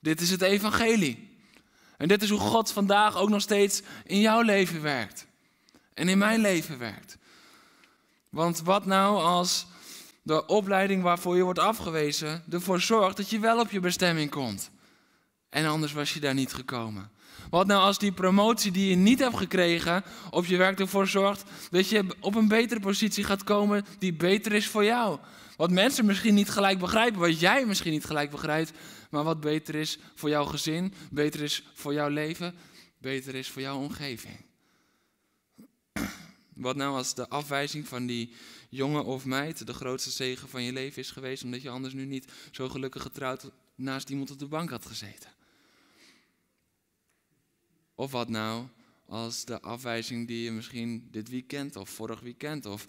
Dit 0.00 0.20
is 0.20 0.30
het 0.30 0.42
evangelie. 0.42 1.28
En 1.96 2.08
dit 2.08 2.22
is 2.22 2.30
hoe 2.30 2.38
God 2.38 2.72
vandaag 2.72 3.16
ook 3.16 3.28
nog 3.28 3.40
steeds 3.40 3.82
in 4.04 4.20
jouw 4.20 4.40
leven 4.40 4.82
werkt. 4.82 5.26
En 5.94 6.08
in 6.08 6.18
mijn 6.18 6.40
leven 6.40 6.78
werkt. 6.78 7.18
Want 8.30 8.60
wat 8.60 8.86
nou 8.86 9.22
als 9.22 9.66
de 10.22 10.46
opleiding 10.46 11.02
waarvoor 11.02 11.36
je 11.36 11.42
wordt 11.42 11.58
afgewezen 11.58 12.44
ervoor 12.50 12.80
zorgt 12.80 13.16
dat 13.16 13.30
je 13.30 13.38
wel 13.38 13.60
op 13.60 13.70
je 13.70 13.80
bestemming 13.80 14.30
komt? 14.30 14.70
En 15.50 15.66
anders 15.66 15.92
was 15.92 16.14
je 16.14 16.20
daar 16.20 16.34
niet 16.34 16.52
gekomen. 16.52 17.10
Wat 17.50 17.66
nou 17.66 17.82
als 17.82 17.98
die 17.98 18.12
promotie 18.12 18.72
die 18.72 18.90
je 18.90 18.96
niet 18.96 19.18
hebt 19.18 19.36
gekregen 19.36 20.04
op 20.30 20.46
je 20.46 20.56
werk 20.56 20.80
ervoor 20.80 21.06
zorgt 21.06 21.44
dat 21.70 21.88
je 21.88 22.04
op 22.20 22.34
een 22.34 22.48
betere 22.48 22.80
positie 22.80 23.24
gaat 23.24 23.44
komen 23.44 23.84
die 23.98 24.12
beter 24.12 24.52
is 24.52 24.66
voor 24.66 24.84
jou? 24.84 25.18
Wat 25.56 25.70
mensen 25.70 26.06
misschien 26.06 26.34
niet 26.34 26.50
gelijk 26.50 26.78
begrijpen, 26.78 27.20
wat 27.20 27.40
jij 27.40 27.66
misschien 27.66 27.92
niet 27.92 28.04
gelijk 28.04 28.30
begrijpt, 28.30 28.72
maar 29.10 29.24
wat 29.24 29.40
beter 29.40 29.74
is 29.74 29.98
voor 30.14 30.28
jouw 30.28 30.44
gezin, 30.44 30.94
beter 31.10 31.42
is 31.42 31.64
voor 31.74 31.92
jouw 31.92 32.08
leven, 32.08 32.54
beter 32.98 33.34
is 33.34 33.48
voor 33.48 33.62
jouw 33.62 33.78
omgeving. 33.78 34.36
Wat 36.54 36.76
nou 36.76 36.96
als 36.96 37.14
de 37.14 37.28
afwijzing 37.28 37.88
van 37.88 38.06
die 38.06 38.32
jongen 38.68 39.04
of 39.04 39.24
meid 39.24 39.66
de 39.66 39.72
grootste 39.72 40.10
zegen 40.10 40.48
van 40.48 40.62
je 40.62 40.72
leven 40.72 41.02
is 41.02 41.10
geweest, 41.10 41.44
omdat 41.44 41.62
je 41.62 41.70
anders 41.70 41.94
nu 41.94 42.04
niet 42.04 42.32
zo 42.50 42.68
gelukkig 42.68 43.02
getrouwd 43.02 43.50
naast 43.74 44.10
iemand 44.10 44.30
op 44.30 44.38
de 44.38 44.46
bank 44.46 44.70
had 44.70 44.86
gezeten? 44.86 45.39
Of 48.00 48.10
wat 48.10 48.28
nou 48.28 48.66
als 49.06 49.44
de 49.44 49.60
afwijzing 49.60 50.26
die 50.26 50.42
je 50.42 50.50
misschien 50.50 51.08
dit 51.10 51.28
weekend 51.28 51.76
of 51.76 51.90
vorig 51.90 52.20
weekend 52.20 52.66
of 52.66 52.86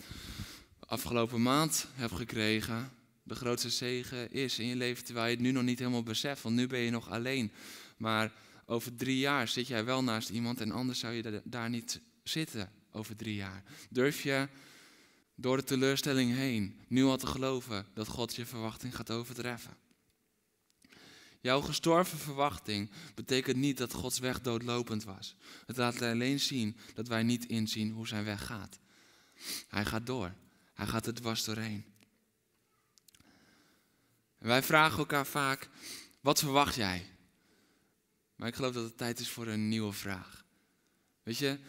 afgelopen 0.80 1.41
maand 1.41 1.88
hebt 1.93 2.13
gekregen, 2.13 2.91
de 3.24 3.36
grootste 3.36 3.69
zegen 3.69 4.32
is 4.32 4.60
in 4.60 4.65
je 4.65 4.76
leven, 4.76 5.04
terwijl 5.04 5.26
je 5.26 5.32
het 5.32 5.41
nu 5.41 5.52
nog 5.52 5.63
niet 5.63 5.80
helemaal 5.80 6.04
beseft, 6.04 6.41
want 6.41 6.56
nu 6.56 6.67
ben 6.67 6.80
je 6.80 6.91
nog 6.91 7.10
alleen. 7.10 7.52
Maar 7.97 8.32
over 8.65 8.95
drie 8.95 9.17
jaar 9.17 9.47
zit 9.47 9.67
jij 9.67 9.86
wel 9.86 10.04
naast 10.04 10.30
iemand 10.30 10.62
en 10.62 10.71
anders 10.71 11.00
zou 11.00 11.13
je 11.13 11.41
daar 11.43 11.69
niet 11.69 12.02
zitten 12.24 12.71
over 12.91 13.15
drie 13.15 13.36
jaar. 13.36 13.63
Durf 13.89 14.21
je 14.21 14.47
door 15.36 15.58
de 15.58 15.63
teleurstelling 15.63 16.36
heen 16.36 16.80
nu 16.88 17.04
al 17.04 17.17
te 17.17 17.28
geloven 17.28 17.86
dat 17.93 18.08
God 18.08 18.36
je 18.36 18.45
verwachting 18.45 18.95
gaat 18.95 19.12
overtreffen? 19.12 19.78
Jouw 21.42 21.62
gestorven 21.62 22.18
verwachting 22.18 22.92
betekent 23.16 23.58
niet 23.58 23.78
dat 23.78 23.94
Gods 23.94 24.20
weg 24.20 24.42
doodlopend 24.42 25.04
was. 25.04 25.36
Het 25.66 25.78
laat 25.78 26.02
alleen 26.02 26.40
zien 26.40 26.78
dat 26.94 27.08
wij 27.08 27.24
niet 27.24 27.46
inzien 27.46 27.92
hoe 27.92 28.08
zijn 28.08 28.24
weg 28.24 28.46
gaat. 28.46 28.80
Hij 29.68 29.86
gaat 29.86 30.06
door. 30.06 30.34
Hij 30.74 30.88
gaat 30.88 31.08
er 31.08 31.14
dwars 31.14 31.44
doorheen. 31.44 31.86
En 34.38 34.48
wij 34.48 34.64
vragen 34.64 34.98
elkaar 34.98 35.26
vaak, 35.26 35.70
wat 36.20 36.40
verwacht 36.40 36.76
jij? 36.76 37.06
Maar 38.36 38.48
ik 38.48 38.56
geloof 38.56 38.74
dat 38.74 38.84
het 38.84 38.98
tijd 38.98 39.20
is 39.20 39.30
voor 39.30 39.48
een 39.48 39.68
nieuwe 39.68 39.94
vraag. 39.94 40.46
Weet 41.24 41.38
je, 41.38 41.60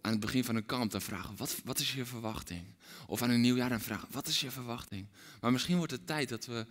aan 0.00 0.10
het 0.10 0.20
begin 0.20 0.44
van 0.44 0.56
een 0.56 0.66
kamp 0.66 0.90
dan 0.90 1.02
vragen, 1.02 1.36
wat, 1.36 1.60
wat 1.64 1.78
is 1.78 1.94
je 1.94 2.04
verwachting? 2.04 2.66
Of 3.06 3.22
aan 3.22 3.30
een 3.30 3.40
nieuw 3.40 3.56
jaar 3.56 3.68
dan 3.68 3.80
vragen, 3.80 4.08
wat 4.10 4.26
is 4.26 4.40
je 4.40 4.50
verwachting? 4.50 5.06
Maar 5.40 5.52
misschien 5.52 5.76
wordt 5.76 5.92
het 5.92 6.06
tijd 6.06 6.28
dat 6.28 6.46
we 6.46 6.66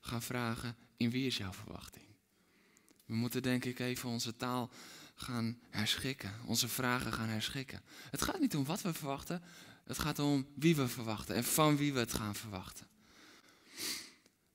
gaan 0.00 0.22
vragen, 0.22 0.76
in 1.00 1.10
wie 1.10 1.26
is 1.26 1.36
jouw 1.36 1.52
verwachting? 1.52 2.04
We 3.06 3.14
moeten 3.14 3.42
denk 3.42 3.64
ik 3.64 3.78
even 3.78 4.08
onze 4.08 4.36
taal 4.36 4.70
gaan 5.14 5.58
herschikken, 5.70 6.32
onze 6.44 6.68
vragen 6.68 7.12
gaan 7.12 7.28
herschikken. 7.28 7.82
Het 8.10 8.22
gaat 8.22 8.40
niet 8.40 8.56
om 8.56 8.64
wat 8.64 8.82
we 8.82 8.92
verwachten, 8.92 9.42
het 9.84 9.98
gaat 9.98 10.18
om 10.18 10.46
wie 10.54 10.76
we 10.76 10.88
verwachten 10.88 11.34
en 11.34 11.44
van 11.44 11.76
wie 11.76 11.92
we 11.92 11.98
het 11.98 12.12
gaan 12.12 12.34
verwachten. 12.34 12.86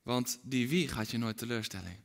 Want 0.02 0.40
die 0.42 0.70
wie 0.70 0.88
gaat 0.88 1.12
je 1.12 1.18
nooit 1.18 1.38
teleurstellen. 1.38 2.04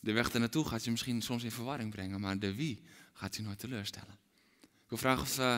De 0.00 0.12
weg 0.12 0.30
ernaartoe 0.30 0.64
gaat 0.64 0.84
je 0.84 0.90
misschien 0.90 1.22
soms 1.22 1.42
in 1.42 1.50
verwarring 1.50 1.90
brengen, 1.90 2.20
maar 2.20 2.38
de 2.38 2.54
wie 2.54 2.82
gaat 3.12 3.36
je 3.36 3.42
nooit 3.42 3.58
teleurstellen. 3.58 4.18
Ik 4.60 4.88
wil 4.88 4.98
vragen 4.98 5.22
of 5.22 5.38
uh, 5.38 5.56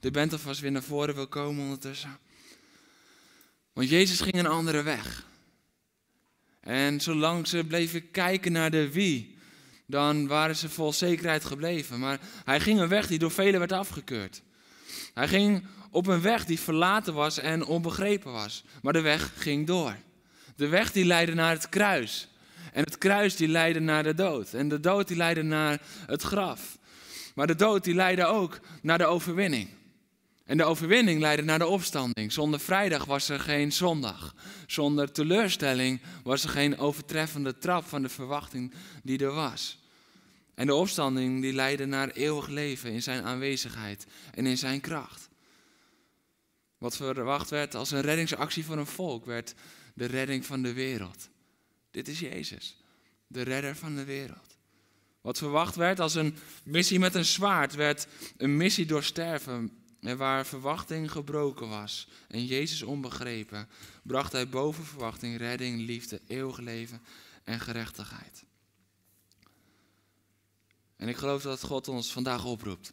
de 0.00 0.10
band 0.10 0.32
alvast 0.32 0.60
weer 0.60 0.72
naar 0.72 0.82
voren 0.82 1.14
wil 1.14 1.28
komen 1.28 1.62
ondertussen. 1.62 2.18
Want 3.72 3.88
Jezus 3.88 4.20
ging 4.20 4.34
een 4.34 4.46
andere 4.46 4.82
weg. 4.82 5.32
En 6.64 7.00
zolang 7.00 7.46
ze 7.46 7.64
bleven 7.64 8.10
kijken 8.10 8.52
naar 8.52 8.70
de 8.70 8.92
wie, 8.92 9.36
dan 9.86 10.26
waren 10.26 10.56
ze 10.56 10.68
vol 10.68 10.92
zekerheid 10.92 11.44
gebleven. 11.44 11.98
Maar 11.98 12.18
hij 12.44 12.60
ging 12.60 12.80
een 12.80 12.88
weg 12.88 13.06
die 13.06 13.18
door 13.18 13.30
velen 13.30 13.58
werd 13.58 13.72
afgekeurd. 13.72 14.42
Hij 15.14 15.28
ging 15.28 15.66
op 15.90 16.06
een 16.06 16.20
weg 16.20 16.44
die 16.44 16.60
verlaten 16.60 17.14
was 17.14 17.38
en 17.38 17.64
onbegrepen 17.64 18.32
was. 18.32 18.64
Maar 18.82 18.92
de 18.92 19.00
weg 19.00 19.32
ging 19.36 19.66
door. 19.66 19.96
De 20.56 20.68
weg 20.68 20.92
die 20.92 21.04
leidde 21.04 21.34
naar 21.34 21.50
het 21.50 21.68
kruis. 21.68 22.28
En 22.72 22.84
het 22.84 22.98
kruis 22.98 23.36
die 23.36 23.48
leidde 23.48 23.80
naar 23.80 24.02
de 24.02 24.14
dood. 24.14 24.52
En 24.52 24.68
de 24.68 24.80
dood 24.80 25.08
die 25.08 25.16
leidde 25.16 25.42
naar 25.42 25.80
het 26.06 26.22
graf. 26.22 26.78
Maar 27.34 27.46
de 27.46 27.56
dood 27.56 27.84
die 27.84 27.94
leidde 27.94 28.24
ook 28.24 28.60
naar 28.82 28.98
de 28.98 29.06
overwinning. 29.06 29.68
En 30.44 30.56
de 30.56 30.64
overwinning 30.64 31.20
leidde 31.20 31.44
naar 31.44 31.58
de 31.58 31.66
opstanding. 31.66 32.32
Zonder 32.32 32.60
vrijdag 32.60 33.04
was 33.04 33.28
er 33.28 33.40
geen 33.40 33.72
zondag. 33.72 34.34
Zonder 34.66 35.12
teleurstelling 35.12 36.00
was 36.22 36.44
er 36.44 36.50
geen 36.50 36.78
overtreffende 36.78 37.58
trap 37.58 37.84
van 37.84 38.02
de 38.02 38.08
verwachting 38.08 38.74
die 39.02 39.18
er 39.18 39.32
was. 39.32 39.82
En 40.54 40.66
de 40.66 40.74
opstanding 40.74 41.42
die 41.42 41.52
leidde 41.52 41.86
naar 41.86 42.10
eeuwig 42.10 42.48
leven 42.48 42.92
in 42.92 43.02
zijn 43.02 43.24
aanwezigheid 43.24 44.06
en 44.34 44.46
in 44.46 44.58
zijn 44.58 44.80
kracht. 44.80 45.28
Wat 46.78 46.96
verwacht 46.96 47.50
werd 47.50 47.74
als 47.74 47.90
een 47.90 48.00
reddingsactie 48.00 48.64
voor 48.64 48.78
een 48.78 48.86
volk, 48.86 49.24
werd 49.24 49.54
de 49.94 50.04
redding 50.04 50.46
van 50.46 50.62
de 50.62 50.72
wereld. 50.72 51.28
Dit 51.90 52.08
is 52.08 52.20
Jezus, 52.20 52.76
de 53.26 53.42
redder 53.42 53.76
van 53.76 53.96
de 53.96 54.04
wereld. 54.04 54.56
Wat 55.20 55.38
verwacht 55.38 55.74
werd 55.74 56.00
als 56.00 56.14
een 56.14 56.36
missie 56.64 56.98
met 56.98 57.14
een 57.14 57.24
zwaard, 57.24 57.74
werd 57.74 58.06
een 58.36 58.56
missie 58.56 58.86
door 58.86 59.02
sterven. 59.02 59.83
En 60.04 60.16
waar 60.16 60.46
verwachting 60.46 61.10
gebroken 61.10 61.68
was 61.68 62.08
en 62.28 62.44
Jezus 62.44 62.82
onbegrepen, 62.82 63.68
bracht 64.02 64.32
hij 64.32 64.48
boven 64.48 64.84
verwachting 64.84 65.36
redding, 65.36 65.86
liefde, 65.86 66.20
eeuwig 66.26 66.58
leven 66.58 67.02
en 67.44 67.60
gerechtigheid. 67.60 68.44
En 70.96 71.08
ik 71.08 71.16
geloof 71.16 71.42
dat 71.42 71.62
God 71.62 71.88
ons 71.88 72.12
vandaag 72.12 72.44
oproept 72.44 72.92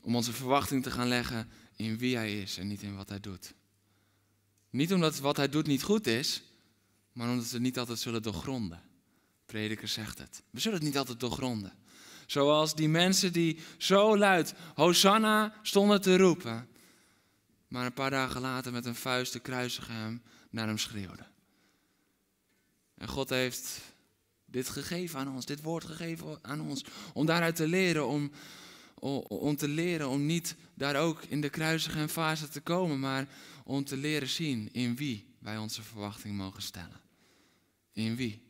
om 0.00 0.16
onze 0.16 0.32
verwachting 0.32 0.82
te 0.82 0.90
gaan 0.90 1.08
leggen 1.08 1.48
in 1.76 1.98
wie 1.98 2.16
Hij 2.16 2.40
is 2.40 2.58
en 2.58 2.66
niet 2.66 2.82
in 2.82 2.96
wat 2.96 3.08
Hij 3.08 3.20
doet. 3.20 3.54
Niet 4.70 4.92
omdat 4.92 5.18
wat 5.18 5.36
hij 5.36 5.48
doet 5.48 5.66
niet 5.66 5.82
goed 5.82 6.06
is, 6.06 6.42
maar 7.12 7.28
omdat 7.28 7.46
we 7.46 7.52
het 7.52 7.62
niet 7.62 7.78
altijd 7.78 7.98
zullen 7.98 8.22
doorgronden. 8.22 8.82
Prediker 9.46 9.88
zegt 9.88 10.18
het. 10.18 10.42
We 10.50 10.60
zullen 10.60 10.78
het 10.78 10.86
niet 10.86 10.98
altijd 10.98 11.20
doorgronden. 11.20 11.72
Zoals 12.30 12.74
die 12.74 12.88
mensen 12.88 13.32
die 13.32 13.58
zo 13.78 14.16
luid 14.16 14.54
Hosanna 14.74 15.54
stonden 15.62 16.00
te 16.00 16.16
roepen, 16.16 16.68
maar 17.68 17.86
een 17.86 17.92
paar 17.92 18.10
dagen 18.10 18.40
later 18.40 18.72
met 18.72 18.84
een 18.84 18.94
vuist 18.94 19.32
de 19.32 19.40
kruisige 19.40 19.92
hem 19.92 20.22
naar 20.50 20.66
hem 20.66 20.78
schreeuwden. 20.78 21.26
En 22.94 23.08
God 23.08 23.30
heeft 23.30 23.80
dit 24.44 24.68
gegeven 24.68 25.18
aan 25.18 25.34
ons, 25.34 25.46
dit 25.46 25.62
woord 25.62 25.84
gegeven 25.84 26.38
aan 26.42 26.60
ons, 26.60 26.84
om 27.12 27.26
daaruit 27.26 27.56
te 27.56 27.66
leren, 27.66 28.06
om, 28.06 28.30
om 29.28 29.56
te 29.56 29.68
leren 29.68 30.08
om 30.08 30.26
niet 30.26 30.54
daar 30.74 30.96
ook 30.96 31.22
in 31.22 31.40
de 31.40 31.50
kruisige 31.50 32.08
fase 32.08 32.48
te 32.48 32.60
komen, 32.60 33.00
maar 33.00 33.28
om 33.64 33.84
te 33.84 33.96
leren 33.96 34.28
zien 34.28 34.72
in 34.72 34.96
wie 34.96 35.34
wij 35.38 35.58
onze 35.58 35.82
verwachting 35.82 36.36
mogen 36.36 36.62
stellen. 36.62 37.00
In 37.92 38.16
wie. 38.16 38.49